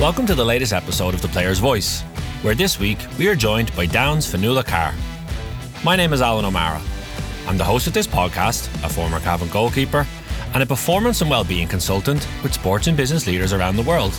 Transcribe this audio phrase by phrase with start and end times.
[0.00, 2.02] Welcome to the latest episode of The Player's Voice,
[2.42, 4.94] where this week we are joined by Down's Fionnuala Carr.
[5.82, 6.80] My name is Alan O'Mara.
[7.48, 10.06] I'm the host of this podcast, a former Cavan goalkeeper,
[10.54, 14.16] and a performance and well-being consultant with sports and business leaders around the world.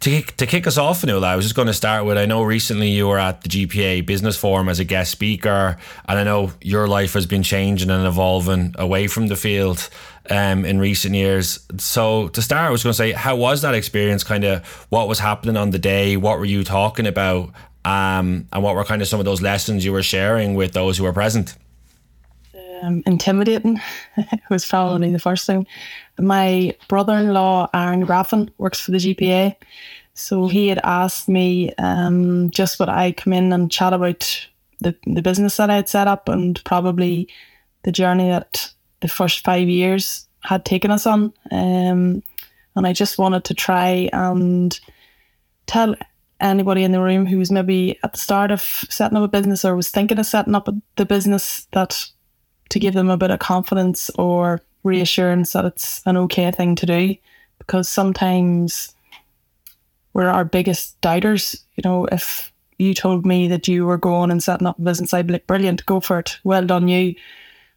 [0.00, 2.42] To, to kick us off, Fionnuala, I was just going to start with I know
[2.42, 6.52] recently you were at the GPA Business Forum as a guest speaker, and I know
[6.60, 9.88] your life has been changing and evolving away from the field
[10.30, 11.66] um, in recent years.
[11.78, 14.24] So, to start, I was going to say, how was that experience?
[14.24, 16.16] Kind of what was happening on the day?
[16.16, 17.50] What were you talking about?
[17.84, 20.98] Um, and what were kind of some of those lessons you were sharing with those
[20.98, 21.56] who were present?
[22.84, 23.80] Um, intimidating
[24.50, 25.66] was probably the first thing.
[26.18, 29.56] My brother in law, Aaron Graffin, works for the GPA.
[30.14, 34.48] So he had asked me um, just would I come in and chat about
[34.80, 37.28] the, the business that I had set up and probably
[37.82, 41.32] the journey that the first five years had taken us on.
[41.50, 42.22] Um,
[42.76, 44.78] and I just wanted to try and
[45.66, 45.94] tell
[46.40, 49.64] anybody in the room who was maybe at the start of setting up a business
[49.64, 52.06] or was thinking of setting up the business that
[52.70, 56.86] to give them a bit of confidence or reassurance that it's an okay thing to
[56.86, 57.16] do
[57.58, 58.94] because sometimes
[60.12, 61.64] we're our biggest doubters.
[61.76, 65.14] You know, if you told me that you were going and setting up a business,
[65.14, 66.38] I'd be like, brilliant, go for it.
[66.44, 67.14] Well done, you.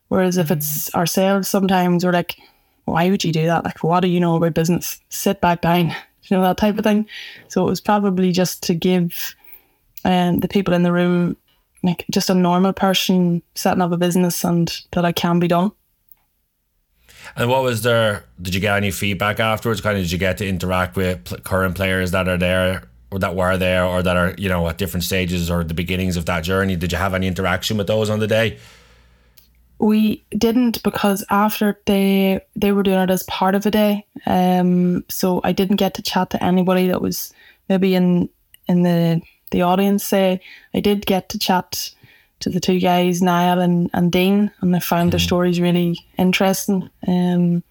[0.10, 1.00] Whereas if it's mm-hmm.
[1.00, 2.38] ourselves, sometimes we're like,
[2.86, 3.66] why would you do that?
[3.66, 5.02] Like, what do you know about business?
[5.10, 5.90] Sit back down,
[6.24, 7.08] you know, that type of thing.
[7.48, 9.36] So it was probably just to give
[10.06, 11.36] um, the people in the room
[11.88, 15.72] like just a normal person setting up a business and that I can be done.
[17.36, 18.26] And what was there?
[18.42, 19.82] Did you get any feedback afterwards?
[19.82, 23.36] Kind of did you get to interact with current players that are there or that
[23.36, 26.44] were there or that are you know at different stages or the beginnings of that
[26.44, 26.76] journey?
[26.76, 28.58] Did you have any interaction with those on the day?
[29.80, 35.06] We didn't because after they they were doing it as part of a day, um,
[35.08, 37.34] so I didn't get to chat to anybody that was
[37.70, 38.30] maybe in
[38.68, 39.22] in the
[39.52, 40.42] the audience say
[40.74, 41.92] I did get to chat
[42.40, 45.12] to the two guys, Niall and, and Dean, and I found mm.
[45.12, 46.90] their stories really interesting.
[47.08, 47.64] Um,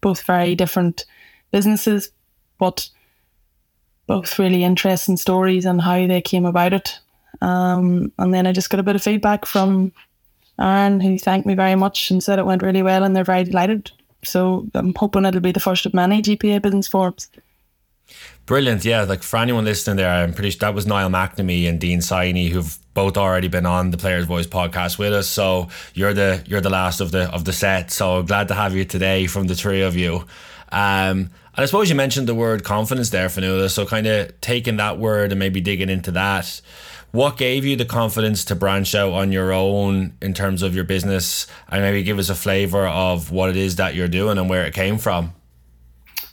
[0.00, 1.04] both very different
[1.50, 2.10] businesses,
[2.58, 2.88] but
[4.06, 6.98] both really interesting stories and how they came about it.
[7.40, 9.92] Um, and then I just got a bit of feedback from
[10.60, 13.44] Aaron, who thanked me very much and said it went really well and they're very
[13.44, 13.90] delighted.
[14.24, 17.28] So I'm hoping it'll be the first of many GPA business forums.
[18.46, 19.02] Brilliant, yeah.
[19.02, 22.50] Like for anyone listening there, I'm pretty sure that was Niall McNamee and Dean Siney
[22.50, 25.28] who've both already been on the Players Voice podcast with us.
[25.28, 27.92] So you're the you're the last of the of the set.
[27.92, 30.24] So glad to have you today from the three of you.
[30.72, 33.70] Um, and I suppose you mentioned the word confidence there, Fionnuala.
[33.70, 36.60] So kind of taking that word and maybe digging into that.
[37.12, 40.84] What gave you the confidence to branch out on your own in terms of your
[40.84, 44.48] business and maybe give us a flavour of what it is that you're doing and
[44.48, 45.34] where it came from?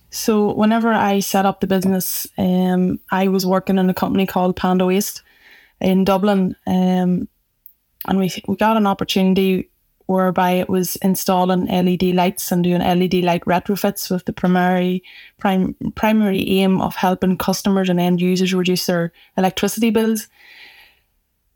[0.10, 4.56] So whenever I set up the business, um, I was working in a company called
[4.56, 5.22] Panda Waste
[5.82, 7.28] in Dublin, um,
[8.08, 9.70] and we we got an opportunity
[10.08, 15.04] whereby it was installing LED lights and doing LED light retrofits with the primary
[15.38, 20.28] prime, primary aim of helping customers and end users reduce their electricity bills.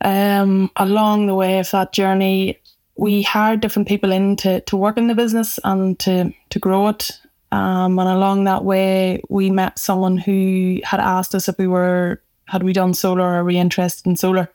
[0.04, 2.60] Um, along the way of that journey,
[2.98, 6.90] we hired different people in to, to work in the business and to, to grow
[6.90, 7.21] it.
[7.52, 12.22] Um, and along that way, we met someone who had asked us if we were,
[12.46, 14.50] had we done solar or are we interested in solar?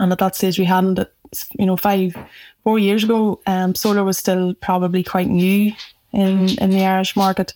[0.00, 0.98] And at that stage, we hadn't,
[1.58, 2.16] you know, five,
[2.64, 5.72] four years ago, um, solar was still probably quite new
[6.12, 7.52] in, in the Irish market.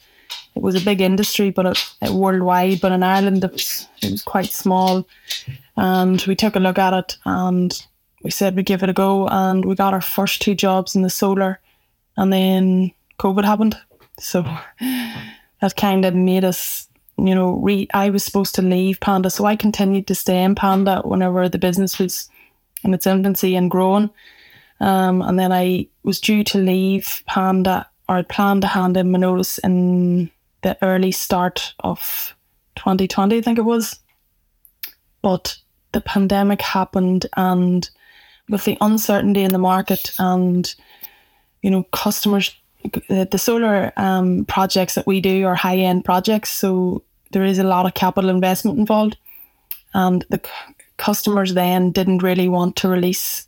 [0.55, 2.81] it was a big industry, but it, it worldwide.
[2.81, 5.07] But in Ireland, it was it was quite small,
[5.77, 7.87] and we took a look at it and
[8.23, 11.03] we said we'd give it a go, and we got our first two jobs in
[11.03, 11.61] the solar,
[12.17, 13.77] and then COVID happened,
[14.19, 14.43] so
[15.61, 16.89] that kind of made us.
[17.19, 20.55] You know, re- I was supposed to leave Panda, so I continued to stay in
[20.55, 22.29] Panda whenever the business was
[22.83, 24.11] in its infancy and growing.
[24.81, 29.13] Um, and then I was due to leave Panda, or I planned to hand in
[29.13, 30.31] my notice in
[30.63, 32.35] the early start of
[32.77, 33.99] 2020, I think it was.
[35.21, 35.57] But
[35.93, 37.89] the pandemic happened, and
[38.49, 40.75] with the uncertainty in the market, and
[41.63, 42.57] you know, customers,
[43.09, 47.03] the solar um, projects that we do are high end projects, so
[47.33, 49.17] there is a lot of capital investment involved,
[49.95, 53.47] and the c- customers then didn't really want to release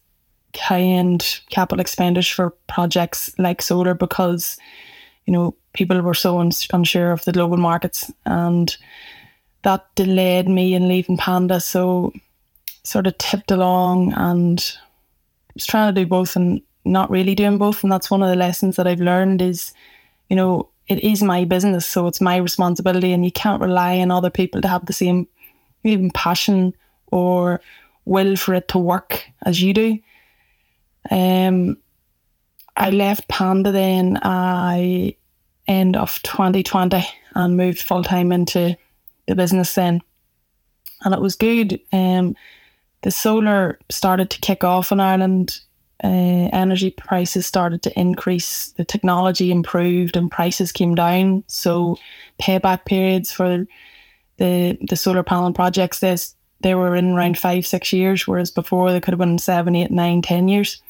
[0.57, 4.57] high end capital expenditure for projects like solar because
[5.27, 8.11] you know people were so uns- unsure of the global markets.
[8.25, 8.75] And
[9.63, 12.13] that delayed me in leaving panda so
[12.85, 14.59] sort of tipped along and
[15.55, 18.37] was trying to do both and not really doing both and that's one of the
[18.37, 19.73] lessons that i've learned is
[20.29, 24.11] you know it is my business so it's my responsibility and you can't rely on
[24.11, 25.27] other people to have the same
[25.83, 26.75] even passion
[27.09, 27.61] or
[28.05, 29.99] will for it to work as you do
[31.11, 31.77] um,
[32.77, 35.17] I left Panda then I
[35.67, 37.05] end of 2020
[37.35, 38.77] and moved full time into
[39.27, 40.03] the business then,
[41.03, 41.81] and it was good.
[41.93, 42.37] Um,
[43.03, 45.61] the solar started to kick off in Ireland.
[46.05, 48.73] Uh, energy prices started to increase.
[48.73, 51.45] The technology improved and prices came down.
[51.47, 51.97] So
[52.39, 53.67] payback periods for
[54.37, 58.91] the the solar panel projects this they were in around five six years, whereas before
[58.93, 60.83] they could have been seven, eight, nine, ten years.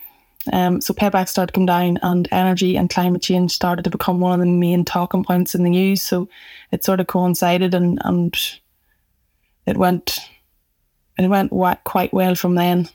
[0.52, 4.20] Um, so payback started to come down, and energy and climate change started to become
[4.20, 6.02] one of the main talking points in the news.
[6.02, 6.28] So
[6.70, 8.37] it sort of coincided, and and
[9.66, 10.19] it went
[11.19, 11.50] it went
[11.84, 12.88] quite well from then.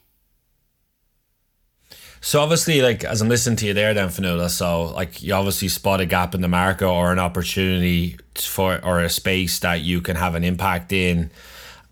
[2.21, 5.67] So obviously, like as I'm listening to you there, then Fionnuala, so like you obviously
[5.69, 10.01] spot a gap in the market or an opportunity for or a space that you
[10.01, 11.31] can have an impact in.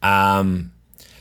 [0.01, 0.71] Um,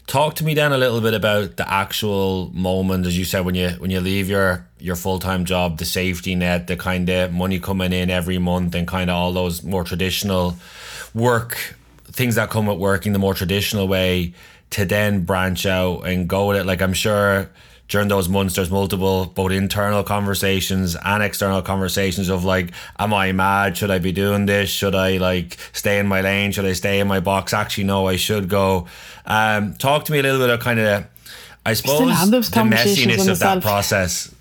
[0.07, 3.55] talk to me then a little bit about the actual moment, as you said, when
[3.55, 7.33] you when you leave your your full time job, the safety net, the kind of
[7.33, 10.57] money coming in every month, and kind of all those more traditional
[11.15, 11.77] work
[12.17, 14.33] things that come with working the more traditional way
[14.71, 16.65] to then branch out and go with it.
[16.65, 17.51] Like I'm sure
[17.89, 23.33] during those months there's multiple both internal conversations and external conversations of like am i
[23.33, 23.77] mad?
[23.77, 24.71] Should i be doing this?
[24.71, 26.53] Should i like stay in my lane?
[26.53, 27.53] Should i stay in my box?
[27.53, 28.87] Actually no i should go.
[29.25, 31.07] Um, talk to me a little bit of kind of
[31.65, 34.33] i suppose the messiness of that process.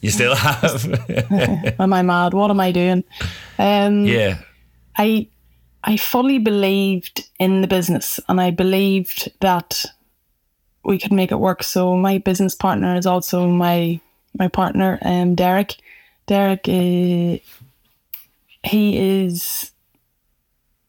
[0.00, 0.84] You still have?
[1.80, 2.34] Am i mad?
[2.34, 3.02] What am i doing?
[3.58, 4.38] Um, yeah.
[4.96, 5.28] I
[5.84, 9.84] i fully believed in the business and i believed that
[10.86, 11.62] we could make it work.
[11.62, 14.00] So my business partner is also my
[14.38, 15.76] my partner, um, Derek.
[16.26, 17.38] Derek, uh,
[18.62, 19.72] he is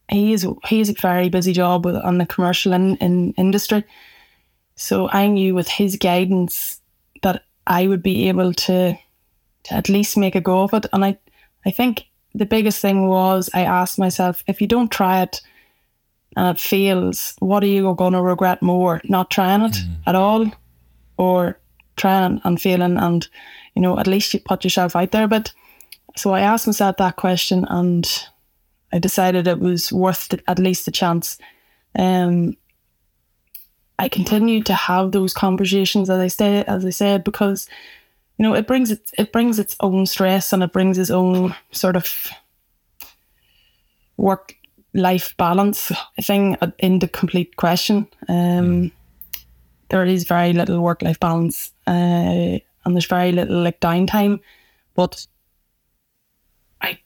[0.10, 3.84] he is he is a very busy job with, on the commercial in, in industry.
[4.76, 6.80] So I knew with his guidance
[7.24, 8.98] that I would be able to,
[9.64, 10.86] to at least make a go of it.
[10.94, 11.18] And I,
[11.66, 12.06] I think
[12.36, 15.42] the biggest thing was I asked myself, if you don't try it,
[16.38, 19.02] and it fails, what are you going to regret more?
[19.06, 19.96] Not trying it mm.
[20.06, 20.46] at all
[21.18, 21.60] or
[21.96, 23.28] trying and failing and,
[23.76, 25.28] you know, at least you put yourself out there.
[25.28, 25.52] But
[26.16, 28.08] so I asked myself that question and
[28.94, 31.40] I decided it was worth the, at least the chance.
[31.98, 32.56] Um,
[33.98, 37.68] I continued to have those conversations as I say, as I said, because
[38.38, 41.56] you know it brings it it brings its own stress and it brings its own
[41.72, 42.30] sort of
[44.18, 44.57] work
[44.98, 46.58] life balance thing
[47.00, 48.08] the complete question.
[48.28, 48.92] Um, mm.
[49.90, 54.40] There is very little work life balance, uh, and there's very little like downtime.
[54.96, 55.26] But
[56.82, 57.00] I,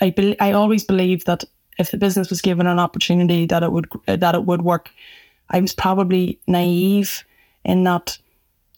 [0.00, 1.44] I, be, I always believe that
[1.78, 4.90] if the business was given an opportunity, that it would that it would work.
[5.50, 7.24] I was probably naive
[7.64, 8.18] in that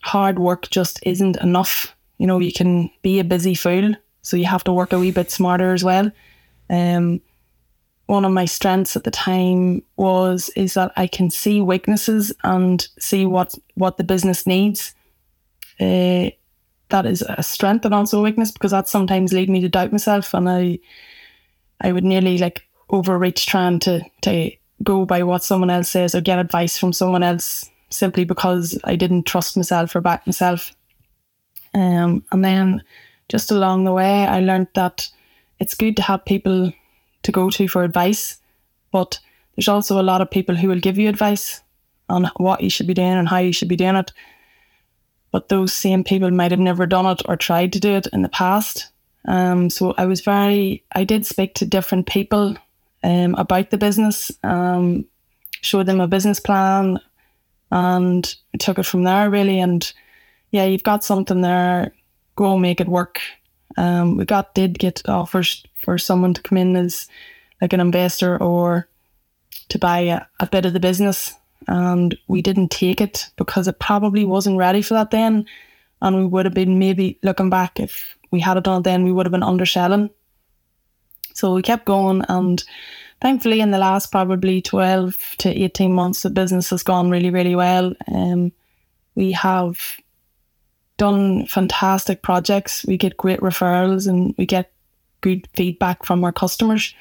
[0.02, 1.94] hard work just isn't enough.
[2.18, 5.12] You know, you can be a busy fool, so you have to work a wee
[5.12, 6.10] bit smarter as well.
[6.70, 7.20] Um,
[8.06, 12.86] one of my strengths at the time was is that I can see weaknesses and
[12.98, 14.94] see what what the business needs.
[15.80, 16.30] Uh,
[16.90, 19.90] that is a strength and also a weakness because that sometimes lead me to doubt
[19.90, 20.78] myself and I
[21.80, 24.50] I would nearly like overreach trying to to
[24.82, 28.96] go by what someone else says or get advice from someone else simply because I
[28.96, 30.72] didn't trust myself or back myself.
[31.72, 32.82] Um, and then
[33.28, 35.08] just along the way I learned that
[35.58, 36.72] it's good to have people
[37.24, 38.38] to go to for advice.
[38.92, 39.18] But
[39.56, 41.60] there's also a lot of people who will give you advice
[42.08, 44.12] on what you should be doing and how you should be doing it.
[45.32, 48.22] But those same people might have never done it or tried to do it in
[48.22, 48.90] the past.
[49.26, 52.56] Um, so I was very, I did speak to different people
[53.02, 55.06] um, about the business, um,
[55.60, 57.00] showed them a business plan,
[57.70, 59.58] and took it from there really.
[59.58, 59.92] And
[60.50, 61.92] yeah, you've got something there,
[62.36, 63.20] go make it work.
[63.76, 67.08] Um, we got did get offers for someone to come in as
[67.60, 68.88] like an investor or
[69.68, 71.34] to buy a, a bit of the business,
[71.66, 75.46] and we didn't take it because it probably wasn't ready for that then,
[76.02, 79.12] and we would have been maybe looking back if we had it done then we
[79.12, 80.10] would have been underselling.
[81.32, 82.62] So we kept going, and
[83.20, 87.56] thankfully, in the last probably twelve to eighteen months, the business has gone really, really
[87.56, 87.94] well.
[88.06, 88.52] Um,
[89.14, 89.80] we have
[90.96, 92.84] done fantastic projects.
[92.86, 94.72] We get great referrals, and we get
[95.20, 96.94] good feedback from our customers.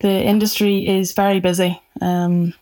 [0.00, 1.80] The industry is very busy.
[2.00, 2.54] Um,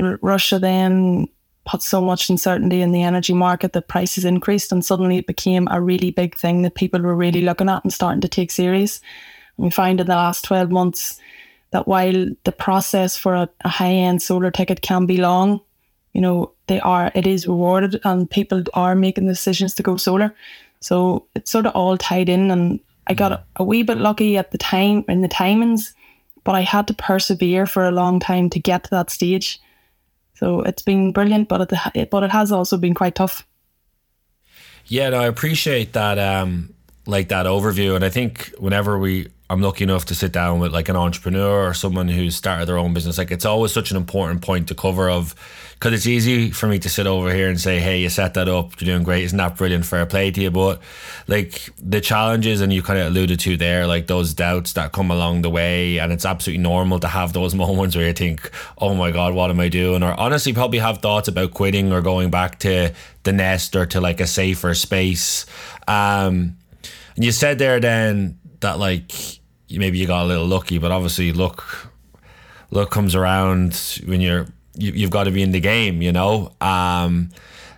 [0.00, 1.28] R- Russia then
[1.66, 5.68] put so much uncertainty in the energy market that prices increased, and suddenly it became
[5.70, 9.00] a really big thing that people were really looking at and starting to take serious.
[9.56, 11.20] And we find in the last 12 months
[11.70, 15.60] that while the process for a, a high end solar ticket can be long,
[16.18, 20.34] you know, they are, it is rewarded and people are making decisions to go solar.
[20.80, 22.50] So it's sort of all tied in.
[22.50, 25.92] And I got a, a wee bit lucky at the time in the timings,
[26.42, 29.60] but I had to persevere for a long time to get to that stage.
[30.34, 33.46] So it's been brilliant, but it, but it has also been quite tough.
[34.86, 36.74] Yeah, no, I appreciate that, um,
[37.06, 40.72] like that overview, and I think whenever we I'm lucky enough to sit down with
[40.72, 43.16] like an entrepreneur or someone who's started their own business.
[43.16, 45.34] Like it's always such an important point to cover of
[45.74, 48.48] because it's easy for me to sit over here and say, "Hey, you set that
[48.48, 49.86] up, you're doing great, isn't that brilliant?
[49.86, 50.82] Fair play to you." But
[51.28, 55.10] like the challenges, and you kind of alluded to there, like those doubts that come
[55.10, 58.94] along the way, and it's absolutely normal to have those moments where you think, "Oh
[58.94, 62.30] my god, what am I doing?" Or honestly, probably have thoughts about quitting or going
[62.30, 65.46] back to the nest or to like a safer space.
[65.86, 66.58] Um,
[67.16, 69.37] and you said there then that like
[69.70, 71.92] maybe you got a little lucky, but obviously luck
[72.70, 76.52] luck comes around when you're you, you've got to be in the game, you know.
[76.60, 77.30] Um,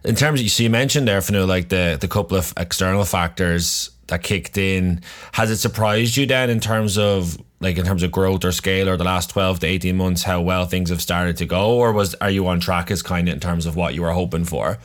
[0.04, 3.90] in terms of so you mentioned there, Fanu, like the the couple of external factors
[4.11, 5.00] that kicked in.
[5.32, 8.88] Has it surprised you then in terms of like in terms of growth or scale
[8.88, 11.92] or the last 12 to 18 months how well things have started to go or
[11.92, 14.44] was are you on track as kind of in terms of what you were hoping
[14.44, 14.78] for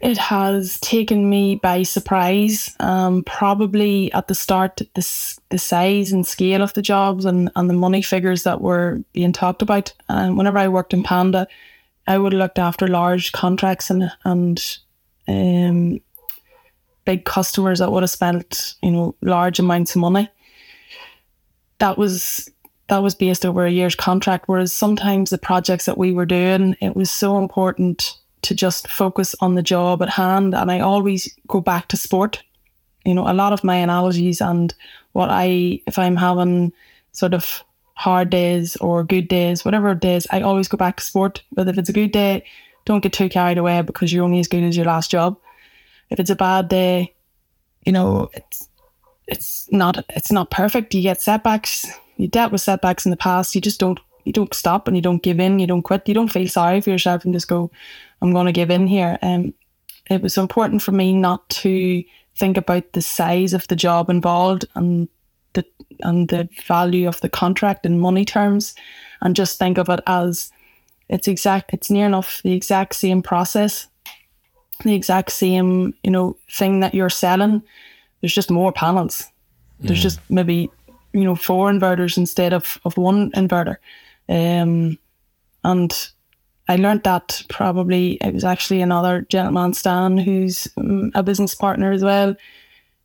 [0.00, 2.74] it has taken me by surprise.
[2.80, 7.68] Um, probably at the start, the, the size and scale of the jobs and, and
[7.68, 9.92] the money figures that were being talked about.
[10.08, 11.46] And whenever I worked in Panda,
[12.06, 14.78] I would have looked after large contracts and and
[15.28, 16.00] um,
[17.04, 20.28] big customers that would have spent you know large amounts of money.
[21.78, 22.50] That was
[22.88, 24.48] that was based over a year's contract.
[24.48, 29.34] Whereas sometimes the projects that we were doing, it was so important to just focus
[29.40, 30.54] on the job at hand.
[30.54, 32.42] And I always go back to sport.
[33.04, 34.74] You know, a lot of my analogies and
[35.12, 36.72] what I, if I'm having
[37.12, 37.62] sort of
[37.94, 41.42] hard days or good days, whatever days, I always go back to sport.
[41.52, 42.44] But if it's a good day,
[42.84, 45.38] don't get too carried away because you're only as good as your last job.
[46.10, 47.14] If it's a bad day,
[47.84, 48.68] you know, it's
[49.26, 50.94] it's not it's not perfect.
[50.94, 51.86] You get setbacks.
[52.16, 53.54] You dealt with setbacks in the past.
[53.54, 55.58] You just don't you don't stop and you don't give in.
[55.58, 56.08] You don't quit.
[56.08, 57.70] You don't feel sorry for yourself and just go,
[58.22, 59.18] I'm going to give in here.
[59.22, 59.54] Um,
[60.10, 62.02] it was important for me not to
[62.36, 65.08] think about the size of the job involved and
[65.52, 65.64] the
[66.00, 68.74] and the value of the contract in money terms,
[69.20, 70.50] and just think of it as
[71.08, 71.72] it's exact.
[71.72, 73.88] It's near enough the exact same process,
[74.84, 77.62] the exact same you know thing that you're selling.
[78.20, 79.26] There's just more panels.
[79.80, 80.02] There's mm.
[80.02, 80.70] just maybe
[81.12, 83.76] you know four inverters instead of of one inverter,
[84.30, 84.98] um,
[85.64, 86.10] and
[86.68, 91.90] I learned that probably it was actually another gentleman, Stan, who's um, a business partner
[91.90, 92.36] as well.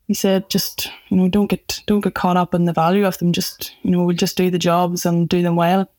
[0.06, 3.18] He said, just you know, don't get don't get caught up in the value of
[3.18, 3.32] them.
[3.32, 5.90] Just you know, we'll just do the jobs and do them well.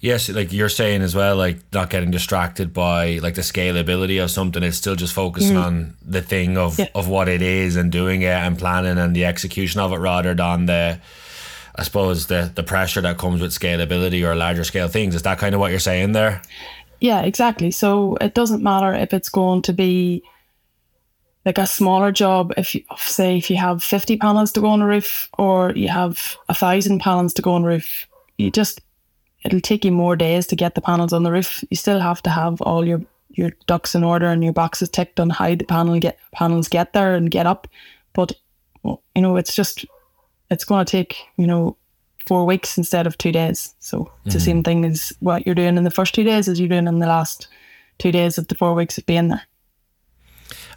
[0.00, 4.30] Yes, like you're saying as well, like not getting distracted by like the scalability of
[4.30, 4.62] something.
[4.62, 5.64] It's still just focusing mm.
[5.64, 6.88] on the thing of yeah.
[6.94, 10.34] of what it is and doing it and planning and the execution of it rather
[10.34, 11.00] than the
[11.76, 15.14] I suppose the the pressure that comes with scalability or larger scale things.
[15.14, 16.42] Is that kind of what you're saying there?
[17.00, 17.70] Yeah, exactly.
[17.70, 20.22] So it doesn't matter if it's going to be
[21.44, 22.52] like a smaller job.
[22.56, 25.88] If you say if you have fifty panels to go on a roof, or you
[25.88, 28.06] have a thousand panels to go on a roof,
[28.38, 28.80] you just
[29.44, 31.64] it'll take you more days to get the panels on the roof.
[31.70, 35.18] You still have to have all your your ducks in order and your boxes ticked
[35.18, 37.66] on how the panel get panels get there and get up.
[38.12, 38.32] But
[38.84, 39.84] you know, it's just
[40.54, 41.76] it's going to take, you know,
[42.26, 43.74] four weeks instead of two days.
[43.80, 46.58] So it's the same thing as what you're doing in the first two days as
[46.58, 47.48] you're doing in the last
[47.98, 49.42] two days of the four weeks of being there.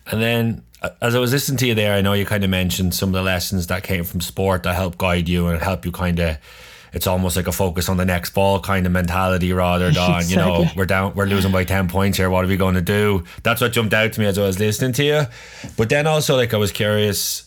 [0.08, 2.50] And then, uh, as I was listening to you there, I know you kind of
[2.50, 5.86] mentioned some of the lessons that came from sport that help guide you and help
[5.86, 6.38] you kind of.
[6.94, 10.38] It's almost like a focus on the next ball kind of mentality rather than you
[10.38, 12.30] know we're down we're losing by ten points here.
[12.30, 13.26] What are we going to do?
[13.44, 15.22] That's what jumped out to me as I was listening to you.
[15.76, 17.47] But then also like I was curious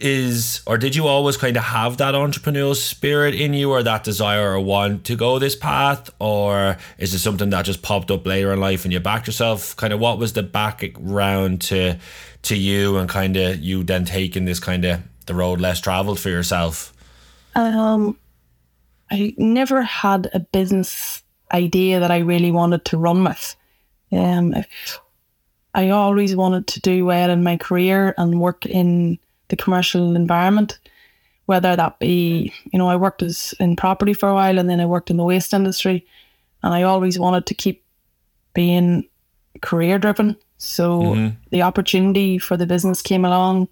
[0.00, 4.04] is or did you always kind of have that entrepreneurial spirit in you or that
[4.04, 6.10] desire or want to go this path?
[6.18, 9.74] Or is it something that just popped up later in life and you backed yourself?
[9.76, 11.98] Kind of what was the background to
[12.42, 16.20] to you and kind of you then taking this kind of the road less traveled
[16.20, 16.92] for yourself?
[17.54, 18.18] Um,
[19.10, 21.22] I never had a business
[21.52, 23.56] idea that I really wanted to run with.
[24.12, 24.54] Um,
[25.74, 30.78] I always wanted to do well in my career and work in the commercial environment,
[31.46, 34.80] whether that be, you know, I worked as in property for a while and then
[34.80, 36.06] I worked in the waste industry,
[36.62, 37.84] and I always wanted to keep
[38.54, 39.08] being
[39.62, 40.36] career driven.
[40.58, 41.36] So mm-hmm.
[41.50, 43.68] the opportunity for the business came along,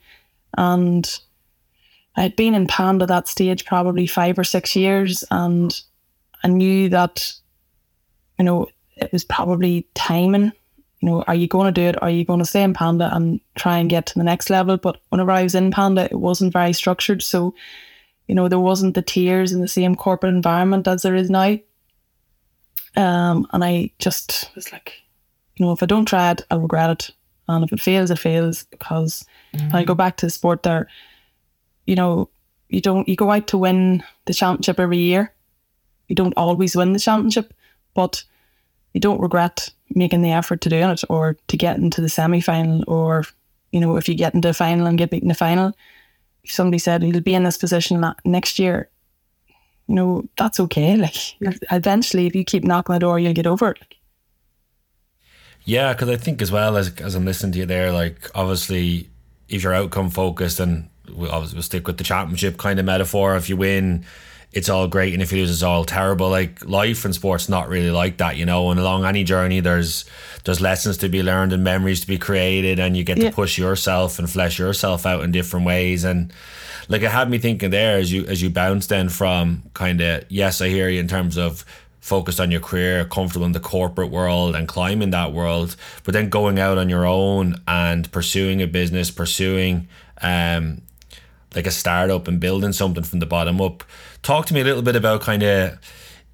[0.57, 1.19] and
[2.17, 5.81] I had been in Panda that stage probably five or six years, and
[6.45, 7.33] I knew that,
[8.39, 10.53] you know, it was probably timing.
[11.05, 12.03] You know, are you going to do it?
[12.03, 14.79] Are you going to stay in Panda and try and get to the next level?
[14.79, 17.23] But whenever I was in Panda, it wasn't very structured.
[17.23, 17.55] So,
[18.27, 21.59] you know, there wasn't the tiers in the same corporate environment as there is now.
[22.97, 24.95] Um, and I just was like,
[25.57, 27.11] you know, if I don't try it, I'll regret it.
[27.49, 28.65] And if it fails, it fails.
[28.71, 30.89] Because and I go back to the sport there,
[31.85, 32.31] you know,
[32.71, 35.35] you don't you go out to win the championship every year.
[36.09, 37.53] You don't always win the championship,
[37.93, 38.25] but
[38.95, 42.41] you don't regret making the effort to doing it or to get into the semi
[42.41, 43.25] final or
[43.73, 45.73] you know, if you get into a final and get beaten in the final,
[46.45, 48.89] if somebody said you'll be in this position next year,
[49.89, 50.97] you know, that's okay.
[51.05, 53.79] Like you're- eventually if you keep knocking the door, you'll get over it.
[55.65, 59.09] Yeah, because I think as well as as I'm listening to you there, like obviously
[59.49, 63.35] if you're outcome focused and we'll obviously we'll stick with the championship kind of metaphor.
[63.37, 64.05] If you win,
[64.55, 66.31] it's all great, and if you lose, it's all terrible.
[66.31, 68.71] Like life and sports, not really like that, you know.
[68.71, 70.05] And along any journey, there's
[70.45, 73.31] there's lessons to be learned and memories to be created, and you get Yeah.
[73.31, 76.05] to push yourself and flesh yourself out in different ways.
[76.05, 76.33] And
[76.89, 80.25] like it had me thinking there as you as you bounce then from kind of
[80.29, 81.65] yes, I hear you in terms of
[82.01, 86.29] focused on your career, comfortable in the corporate world and climbing that world, but then
[86.29, 89.89] going out on your own and pursuing a business, pursuing
[90.23, 90.81] um
[91.57, 93.83] like a startup and building something from the bottom up.
[94.25, 95.79] Talk to me a little bit about kind of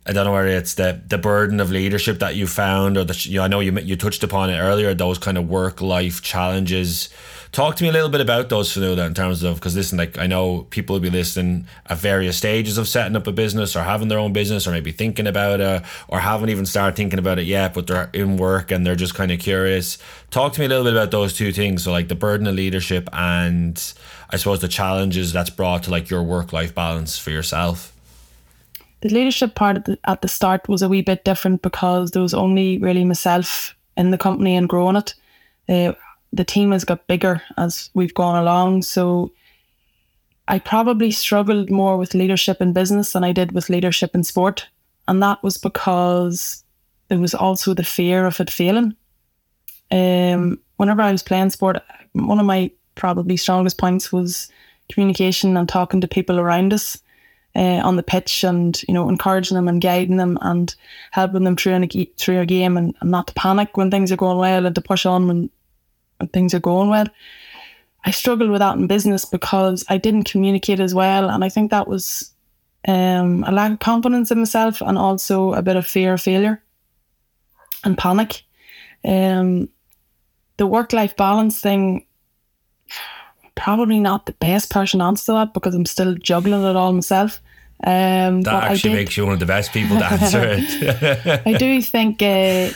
[0.07, 3.15] I don't know whether it's the the burden of leadership that you found, or the
[3.29, 4.95] you know, I know you you touched upon it earlier.
[4.95, 7.11] Those kind of work life challenges.
[7.53, 10.19] Talk to me a little bit about those, Fionnuala, in terms of because listen, like
[10.19, 13.83] I know people will be listening at various stages of setting up a business or
[13.83, 17.41] having their own business, or maybe thinking about it, or haven't even started thinking about
[17.41, 19.99] it yet, but they're in work and they're just kind of curious.
[20.31, 21.85] Talk to me a little bit about those two things.
[21.85, 23.77] So like the burden of leadership and
[24.33, 27.93] I suppose the challenges that's brought to like your work life balance for yourself.
[29.01, 32.23] the leadership part at the, at the start was a wee bit different because there
[32.23, 35.15] was only really myself in the company and growing it.
[35.69, 35.93] Uh,
[36.33, 38.83] the team has got bigger as we've gone along.
[38.83, 39.33] So
[40.49, 44.69] I probably struggled more with leadership in business than I did with leadership in sport.
[45.09, 46.63] And that was because
[47.09, 48.95] there was also the fear of it failing.
[49.91, 51.79] Um, whenever I was playing sport,
[52.13, 54.51] one of my probably strongest points was
[54.91, 57.01] communication and talking to people around us
[57.57, 60.75] uh, on the pitch and you know encouraging them and guiding them and
[61.11, 64.17] helping them through, a, through a game and, and not to panic when things are
[64.17, 65.51] going well and to push on when,
[66.19, 67.07] when things are going well.
[68.05, 71.71] I struggled with that in business because I didn't communicate as well, and I think
[71.71, 72.33] that was
[72.89, 76.63] um, a lack of confidence in myself and also a bit of fear of failure
[77.85, 78.43] and panic.
[79.05, 79.69] Um,
[80.57, 82.07] the work life balance thing,
[83.55, 87.41] probably not the best person to answer that because I'm still juggling it all myself.
[87.85, 90.41] Um, That but I actually did- makes you one of the best people to answer
[90.43, 91.43] it.
[91.47, 92.71] I do think uh,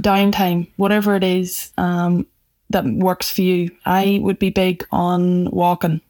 [0.00, 2.26] downtime, whatever it is um,
[2.70, 3.70] that works for you.
[3.86, 6.00] I would be big on walking.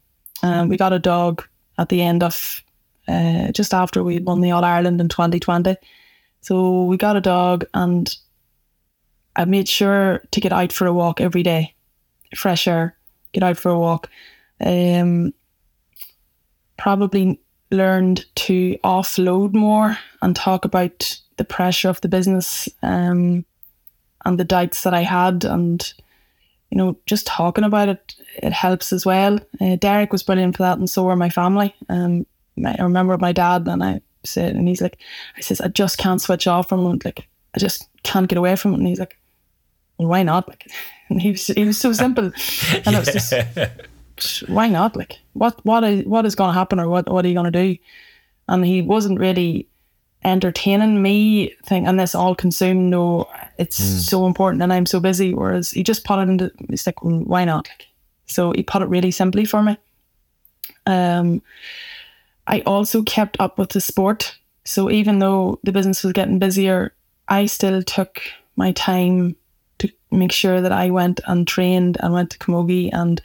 [0.42, 1.44] Um, we got a dog
[1.78, 2.62] at the end of
[3.08, 5.76] uh, just after we won the All Ireland in 2020.
[6.42, 8.14] So we got a dog, and
[9.36, 11.74] I made sure to get out for a walk every day,
[12.34, 12.96] fresh air,
[13.32, 14.08] get out for a walk.
[14.64, 15.32] Um,
[16.76, 17.40] probably
[17.70, 23.44] learned to offload more and talk about the pressure of the business um,
[24.24, 25.92] and the doubts that I had and
[26.70, 29.38] you know, just talking about it, it helps as well.
[29.60, 31.74] Uh, Derek was brilliant for that, and so were my family.
[31.88, 32.26] Um,
[32.64, 34.98] I remember my dad, and I said, and he's like,
[35.36, 37.04] I says, I just can't switch off from it.
[37.04, 38.78] Like, I just can't get away from it.
[38.78, 39.18] And he's like,
[39.98, 40.48] well, why not?
[40.48, 40.70] Like,
[41.10, 42.24] and he was, he was so simple,
[42.72, 42.92] and yeah.
[42.92, 44.96] it was just, why not?
[44.96, 47.52] Like, what, what is, what is going to happen, or what, what are you going
[47.52, 47.76] to do?
[48.48, 49.68] And he wasn't really
[50.22, 53.98] entertaining me thing and this all consumed no it's mm.
[54.00, 57.20] so important and I'm so busy whereas he just put it into it's like well,
[57.20, 57.68] why not
[58.26, 59.78] so he put it really simply for me
[60.84, 61.40] um
[62.46, 66.92] I also kept up with the sport so even though the business was getting busier
[67.28, 68.20] I still took
[68.56, 69.36] my time
[70.10, 73.20] make sure that I went and trained and went to Camogie and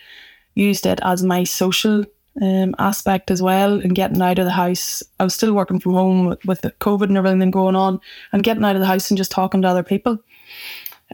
[0.53, 2.05] used it as my social
[2.41, 5.03] um, aspect as well and getting out of the house.
[5.19, 7.99] I was still working from home with, with the COVID and everything going on
[8.31, 10.19] and getting out of the house and just talking to other people.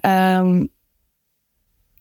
[0.04, 0.70] Um,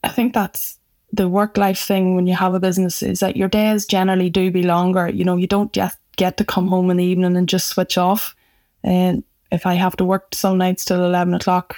[0.03, 0.79] I think that's
[1.13, 4.51] the work life thing when you have a business is that your days generally do
[4.51, 5.09] be longer.
[5.09, 7.99] You know, you don't just get to come home in the evening and just switch
[7.99, 8.35] off.
[8.83, 11.77] And if I have to work some nights till 11 o'clock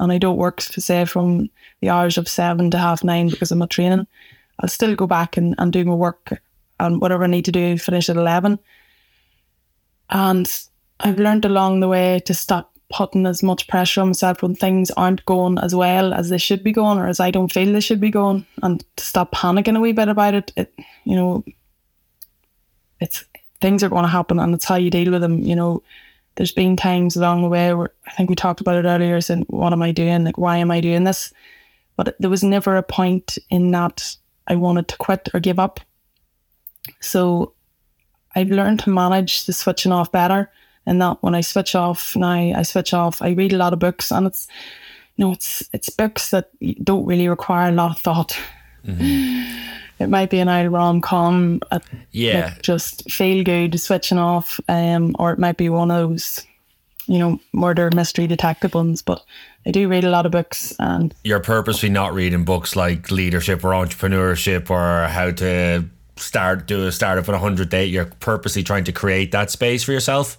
[0.00, 3.50] and I don't work, to say, from the hours of seven to half nine because
[3.50, 4.06] I'm not training,
[4.60, 6.40] I'll still go back and, and do my work
[6.80, 8.58] and whatever I need to do, finish at 11.
[10.10, 10.64] And
[11.00, 14.90] I've learned along the way to stop putting as much pressure on myself when things
[14.92, 17.80] aren't going as well as they should be going or as I don't feel they
[17.80, 20.52] should be going and to stop panicking a wee bit about it.
[20.56, 20.72] it
[21.04, 21.44] you know,
[23.00, 23.24] it's
[23.60, 25.40] things are going to happen and it's how you deal with them.
[25.40, 25.82] You know,
[26.36, 29.44] there's been times along the way where I think we talked about it earlier saying,
[29.48, 30.24] what am I doing?
[30.24, 31.32] Like, why am I doing this?
[31.96, 34.16] But there was never a point in that
[34.48, 35.80] I wanted to quit or give up.
[37.00, 37.54] So
[38.34, 40.50] I've learned to manage the switching off better.
[40.86, 43.22] And that when I switch off now, I switch off.
[43.22, 44.46] I read a lot of books, and it's
[45.16, 46.50] you know it's it's books that
[46.84, 48.36] don't really require a lot of thought.
[48.86, 49.78] Mm-hmm.
[49.98, 51.60] It might be an old rom com,
[52.10, 56.44] yeah, like just feel good, switching off, um, or it might be one of those,
[57.06, 59.02] you know, murder mystery detective ones.
[59.02, 59.24] But
[59.66, 63.64] I do read a lot of books, and you're purposely not reading books like leadership
[63.64, 68.84] or entrepreneurship or how to start do a startup at 100 day you're purposely trying
[68.84, 70.38] to create that space for yourself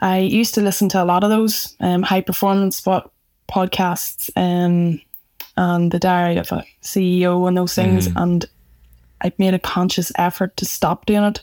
[0.00, 3.12] i used to listen to a lot of those um, high performance spot
[3.50, 5.00] podcasts um,
[5.56, 8.22] and the diary of a ceo and those things mm.
[8.22, 8.46] and
[9.26, 11.42] i've made a conscious effort to stop doing it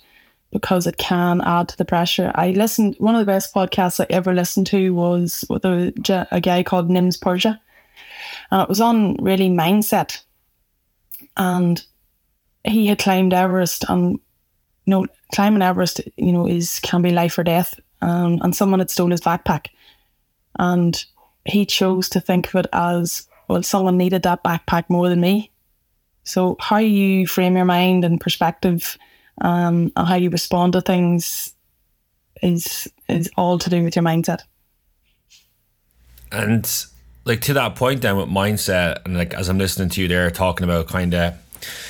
[0.52, 2.32] because it can add to the pressure.
[2.36, 6.40] I listened one of the best podcasts i ever listened to was with a, a
[6.40, 7.60] guy called nims purja
[8.52, 10.22] and it was on really mindset.
[11.36, 11.84] And
[12.64, 14.20] he had climbed Everest and
[14.86, 17.80] you know climbing Everest you know is can be life or death.
[18.02, 19.68] Um, and someone had stolen his backpack.
[20.60, 21.04] And
[21.46, 25.52] he chose to think of it as well someone needed that backpack more than me
[26.24, 28.98] so how you frame your mind and perspective
[29.42, 31.54] um, and how you respond to things
[32.42, 34.42] is is all to do with your mindset.
[36.32, 36.68] And
[37.26, 40.30] like to that point then with mindset and like as i'm listening to you there
[40.30, 41.34] talking about kind of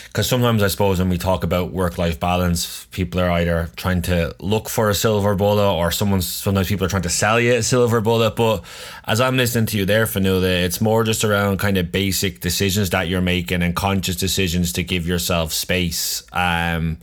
[0.07, 4.03] because sometimes I suppose when we talk about work life balance, people are either trying
[4.03, 7.55] to look for a silver bullet or someone's sometimes people are trying to sell you
[7.55, 8.35] a silver bullet.
[8.35, 8.63] But
[9.05, 12.91] as I'm listening to you there, Fionnuala, it's more just around kind of basic decisions
[12.91, 16.23] that you're making and conscious decisions to give yourself space.
[16.31, 16.99] Um,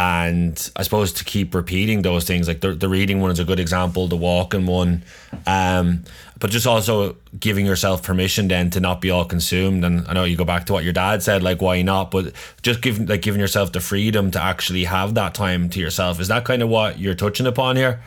[0.00, 3.44] and I suppose to keep repeating those things, like the, the reading one is a
[3.44, 5.02] good example, the walking one,
[5.46, 6.04] um,
[6.38, 9.84] but just also giving yourself permission then to not be all consumed.
[9.84, 12.32] And I know you go back to what your dad said, like why not, but
[12.62, 16.18] just giving like giving yourself the freedom to actually have that time to yourself.
[16.18, 18.02] Is that kind of what you're touching upon here?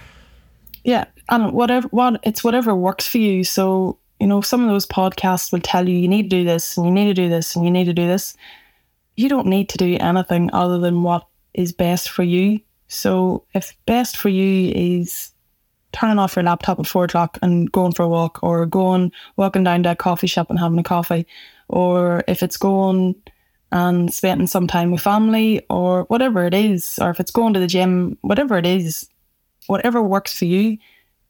[0.83, 3.43] Yeah, and whatever what it's whatever works for you.
[3.43, 6.75] So you know, some of those podcasts will tell you you need to do this
[6.75, 8.35] and you need to do this and you need to do this.
[9.15, 12.59] You don't need to do anything other than what is best for you.
[12.87, 15.31] So if best for you is
[15.91, 19.63] turning off your laptop at four o'clock and going for a walk or going walking
[19.63, 21.25] down to a coffee shop and having a coffee,
[21.69, 23.15] or if it's going
[23.71, 27.59] and spending some time with family or whatever it is, or if it's going to
[27.59, 29.09] the gym, whatever it is,
[29.67, 30.77] whatever works for you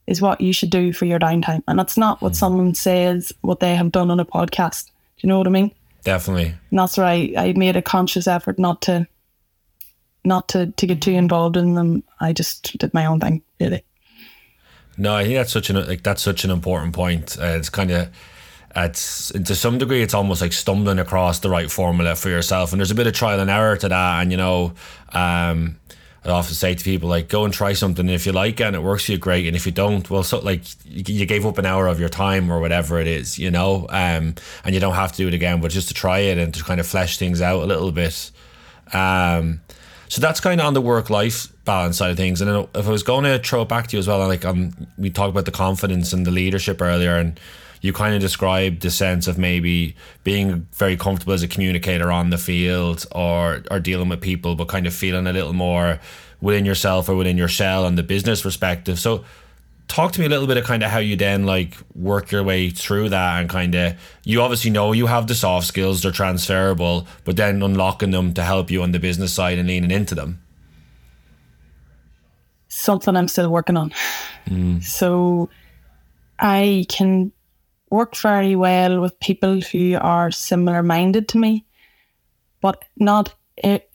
[0.08, 1.64] is what you should do for your downtime.
[1.68, 2.36] And that's not what hmm.
[2.36, 4.86] someone says what they have done on a podcast.
[4.86, 5.72] Do you know what I mean?
[6.04, 6.54] Definitely.
[6.70, 9.08] And that's I, I made a conscious effort not to
[10.26, 12.04] not to, to get too involved in them.
[12.20, 13.84] I just did my own thing, really.
[14.98, 17.38] No, I think that's such an like that's such an important point.
[17.40, 18.10] Uh, it's kind of
[18.76, 22.80] it's to some degree it's almost like stumbling across the right formula for yourself, and
[22.80, 24.22] there's a bit of trial and error to that.
[24.22, 24.74] And you know,
[25.12, 25.80] um,
[26.26, 28.06] I often say to people like, go and try something.
[28.06, 29.46] And if you like it and it works for you, great.
[29.46, 32.52] And if you don't, well, so like you gave up an hour of your time
[32.52, 35.60] or whatever it is, you know, um, and you don't have to do it again,
[35.60, 38.32] but just to try it and to kind of flesh things out a little bit.
[38.94, 39.62] Um,
[40.14, 42.40] so that's kind of on the work life balance side of things.
[42.40, 44.86] And if I was going to throw it back to you as well, like um,
[44.96, 47.40] we talked about the confidence and the leadership earlier, and
[47.82, 52.30] you kind of described the sense of maybe being very comfortable as a communicator on
[52.30, 56.00] the field or or dealing with people, but kind of feeling a little more
[56.42, 59.00] within yourself or within your shell and the business perspective.
[59.00, 59.26] So
[59.88, 62.44] talk to me a little bit of kind of how you then like work your
[62.44, 63.94] way through that and kind of
[64.24, 68.44] you obviously know you have the soft skills they're transferable but then unlocking them to
[68.44, 70.42] help you on the business side and leaning into them
[72.70, 73.94] something i'm still working on
[74.48, 74.84] mm.
[74.84, 75.50] so
[76.40, 77.32] i can
[77.94, 81.64] work very well with people who are similar minded to me,
[82.60, 83.36] but not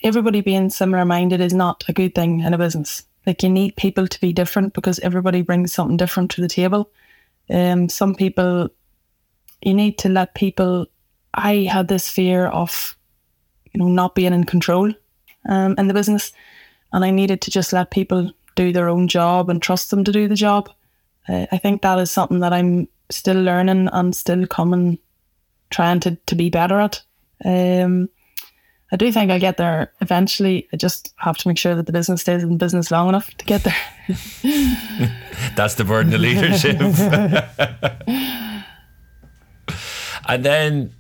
[0.05, 3.03] everybody being similar minded is not a good thing in a business.
[3.29, 6.91] Like you need people to be different because everybody brings something different to the table.
[7.51, 8.71] Um, some people,
[9.61, 10.87] you need to let people.
[11.35, 12.97] I had this fear of,
[13.71, 14.95] you know, not being in control
[15.47, 16.33] um, in the business,
[16.95, 20.13] and I needed to just let people do their own job and trust them to
[20.13, 20.71] do the job.
[21.29, 24.99] Uh, I think that is something that I'm still learning and still coming,
[25.69, 27.03] trying to, to be better at.
[27.45, 28.09] Um,
[28.91, 30.67] I do think I'll get there eventually.
[30.73, 33.45] I just have to make sure that the business stays in business long enough to
[33.45, 33.77] get there.
[35.57, 36.81] That's the burden of leadership.
[40.29, 40.95] and then,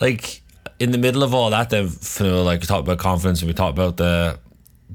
[0.00, 0.42] like
[0.80, 3.48] in the middle of all that, then you know, like we talked about confidence and
[3.48, 4.40] we talked about the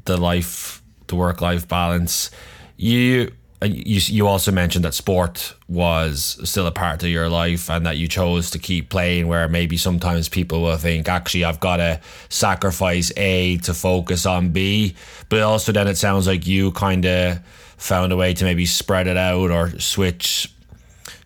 [0.04, 2.32] the life, the work life balance.
[2.76, 7.70] You Uh, you you also mentioned that sport was still a part of your life
[7.70, 11.60] and that you chose to keep playing where maybe sometimes people will think actually I've
[11.60, 14.96] got to sacrifice A to focus on B.
[15.28, 17.40] But also then it sounds like you kind of
[17.78, 20.54] found a way to maybe spread it out or switch.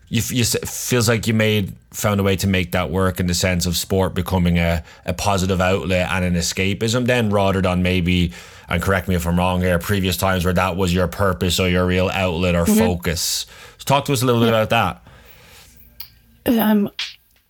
[0.08, 3.34] You, you feels like you made found a way to make that work in the
[3.34, 8.32] sense of sport becoming a, a positive outlet and an escapism then rather than maybe
[8.68, 11.68] and correct me if I'm wrong here previous times where that was your purpose or
[11.68, 12.78] your real outlet or mm-hmm.
[12.78, 13.46] focus
[13.78, 16.90] so talk to us a little bit about that um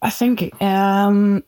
[0.03, 1.42] I think um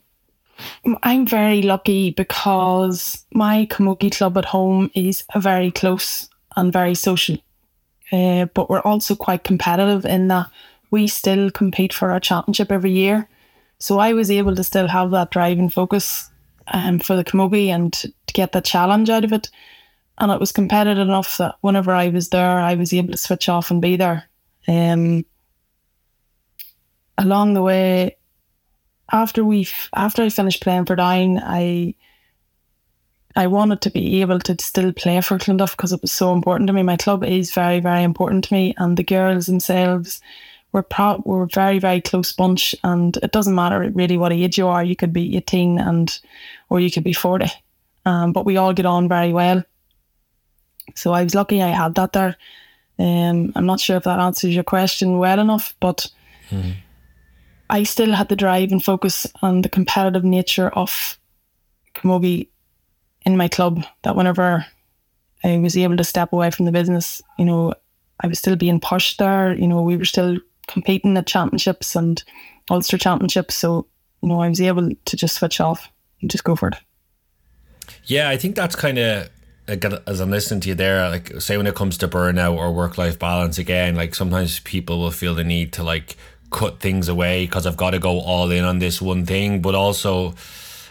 [1.03, 7.37] I'm very lucky because my camogie club at home is very close and very social
[8.13, 10.49] uh, but we're also quite competitive in that
[10.91, 13.29] we still compete for our championship every year.
[13.79, 16.31] So I was able to still have that drive and focus
[16.69, 19.51] um, for the Camogie and to get the challenge out of it.
[20.19, 23.49] And it was competitive enough that whenever I was there, I was able to switch
[23.49, 24.25] off and be there.
[24.67, 25.25] Um,
[27.19, 28.17] along the way,
[29.13, 31.95] after we after I finished playing for Down, I
[33.37, 36.67] I wanted to be able to still play for Clonduff because it was so important
[36.69, 36.83] to me.
[36.83, 40.21] My club is very, very important to me, and the girls themselves
[40.73, 44.59] we're pro- we're a very very close bunch, and it doesn't matter really what age
[44.59, 44.85] you are.
[44.85, 46.19] You could be eighteen and
[46.69, 47.51] or you could be forty,
[48.05, 49.63] um, but we all get on very well.
[50.95, 52.37] So I was lucky I had that there.
[52.99, 56.07] Um, I'm not sure if that answers your question well enough, but
[56.51, 56.73] mm-hmm.
[57.69, 61.19] I still had the drive and focus on the competitive nature of
[61.95, 62.49] Camogie
[63.25, 63.85] in my club.
[64.03, 64.65] That whenever
[65.45, 67.75] I was able to step away from the business, you know,
[68.21, 69.55] I was still being pushed there.
[69.55, 72.23] You know, we were still competing at championships and
[72.71, 73.55] Ulster championships.
[73.55, 73.87] So,
[74.23, 75.91] you know, I was able to just switch off
[76.25, 76.75] just go for it.
[78.05, 79.29] Yeah, I think that's kind of
[79.69, 82.99] as I'm listening to you there, like say when it comes to burnout or work
[82.99, 86.17] life balance again, like sometimes people will feel the need to like
[86.51, 89.75] cut things away because I've got to go all in on this one thing, but
[89.75, 90.35] also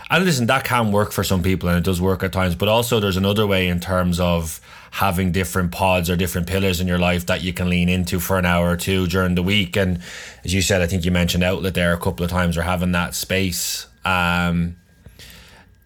[0.10, 2.68] and listen, that can work for some people and it does work at times, but
[2.68, 4.60] also there's another way in terms of
[4.92, 8.38] having different pods or different pillars in your life that you can lean into for
[8.38, 9.76] an hour or two during the week.
[9.76, 10.00] And
[10.44, 12.92] as you said, I think you mentioned outlet there a couple of times or having
[12.92, 13.88] that space.
[14.06, 14.76] Um,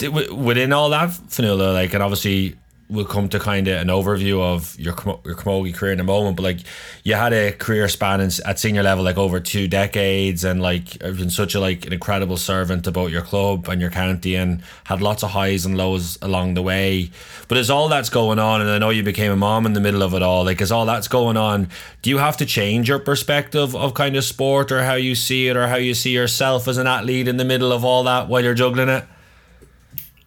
[0.02, 2.56] within all that, Fionnuala, like, and obviously
[2.90, 6.36] we'll come to kind of an overview of your your camogie career in a moment.
[6.36, 6.60] But like,
[7.04, 10.98] you had a career span in, at senior level like over two decades, and like
[11.00, 15.02] been such a like an incredible servant about your club and your county, and had
[15.02, 17.12] lots of highs and lows along the way.
[17.48, 19.82] But as all that's going on, and I know you became a mom in the
[19.82, 21.70] middle of it all, like as all that's going on,
[22.02, 25.48] do you have to change your perspective of kind of sport or how you see
[25.48, 28.28] it or how you see yourself as an athlete in the middle of all that
[28.28, 29.06] while you're juggling it?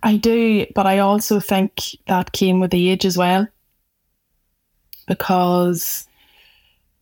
[0.03, 3.47] I do, but I also think that came with the age as well.
[5.07, 6.07] Because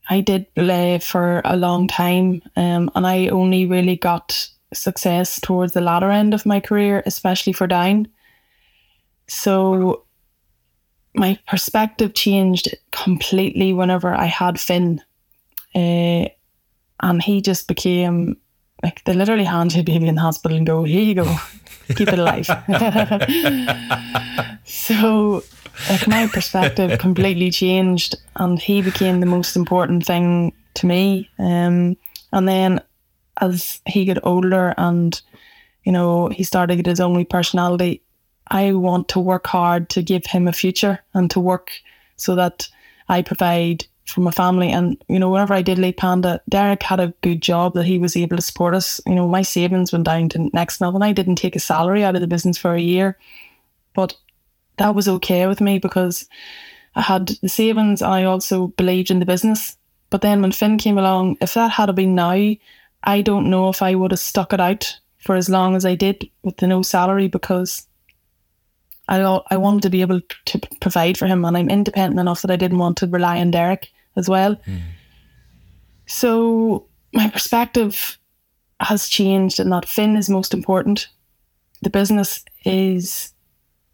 [0.09, 5.73] I did play for a long time um, and I only really got success towards
[5.73, 8.09] the latter end of my career, especially for Down.
[9.29, 10.05] So
[11.15, 15.01] my perspective changed completely whenever I had Finn.
[15.75, 16.27] Uh,
[17.03, 18.37] and he just became
[18.83, 21.37] like they literally hand you a baby in the hospital and go, here you go,
[21.97, 22.47] keep it alive.
[24.65, 25.43] so
[25.89, 31.31] like my perspective completely changed and he became the most important thing to me.
[31.39, 31.97] Um,
[32.33, 32.81] and then
[33.41, 35.21] as he got older and,
[35.85, 38.03] you know, he started get his own personality,
[38.49, 41.73] I want to work hard to give him a future and to work
[42.17, 42.69] so that
[43.09, 44.71] I provide for my family.
[44.71, 47.99] And, you know, whenever I did leave Panda, Derek had a good job that he
[47.99, 49.01] was able to support us.
[49.07, 51.03] You know, my savings went down to next to nothing.
[51.03, 53.19] I didn't take a salary out of the business for a year.
[53.95, 54.17] But
[54.77, 56.29] that was okay with me because
[56.95, 59.77] I had the savings and I also believed in the business.
[60.11, 62.55] But then when Finn came along, if that had been now,
[63.05, 65.95] I don't know if I would have stuck it out for as long as I
[65.95, 67.87] did with the no salary because
[69.09, 69.21] I
[69.51, 72.57] I wanted to be able to provide for him and I'm independent enough that I
[72.57, 74.55] didn't want to rely on Derek as well.
[74.67, 74.81] Mm.
[76.07, 78.19] So my perspective
[78.81, 81.09] has changed and that Finn is most important.
[81.83, 83.33] The business is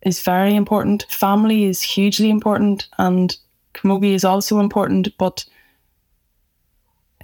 [0.02, 1.06] is very important.
[1.10, 3.36] Family is hugely important and
[3.74, 5.44] Camogie is also important, but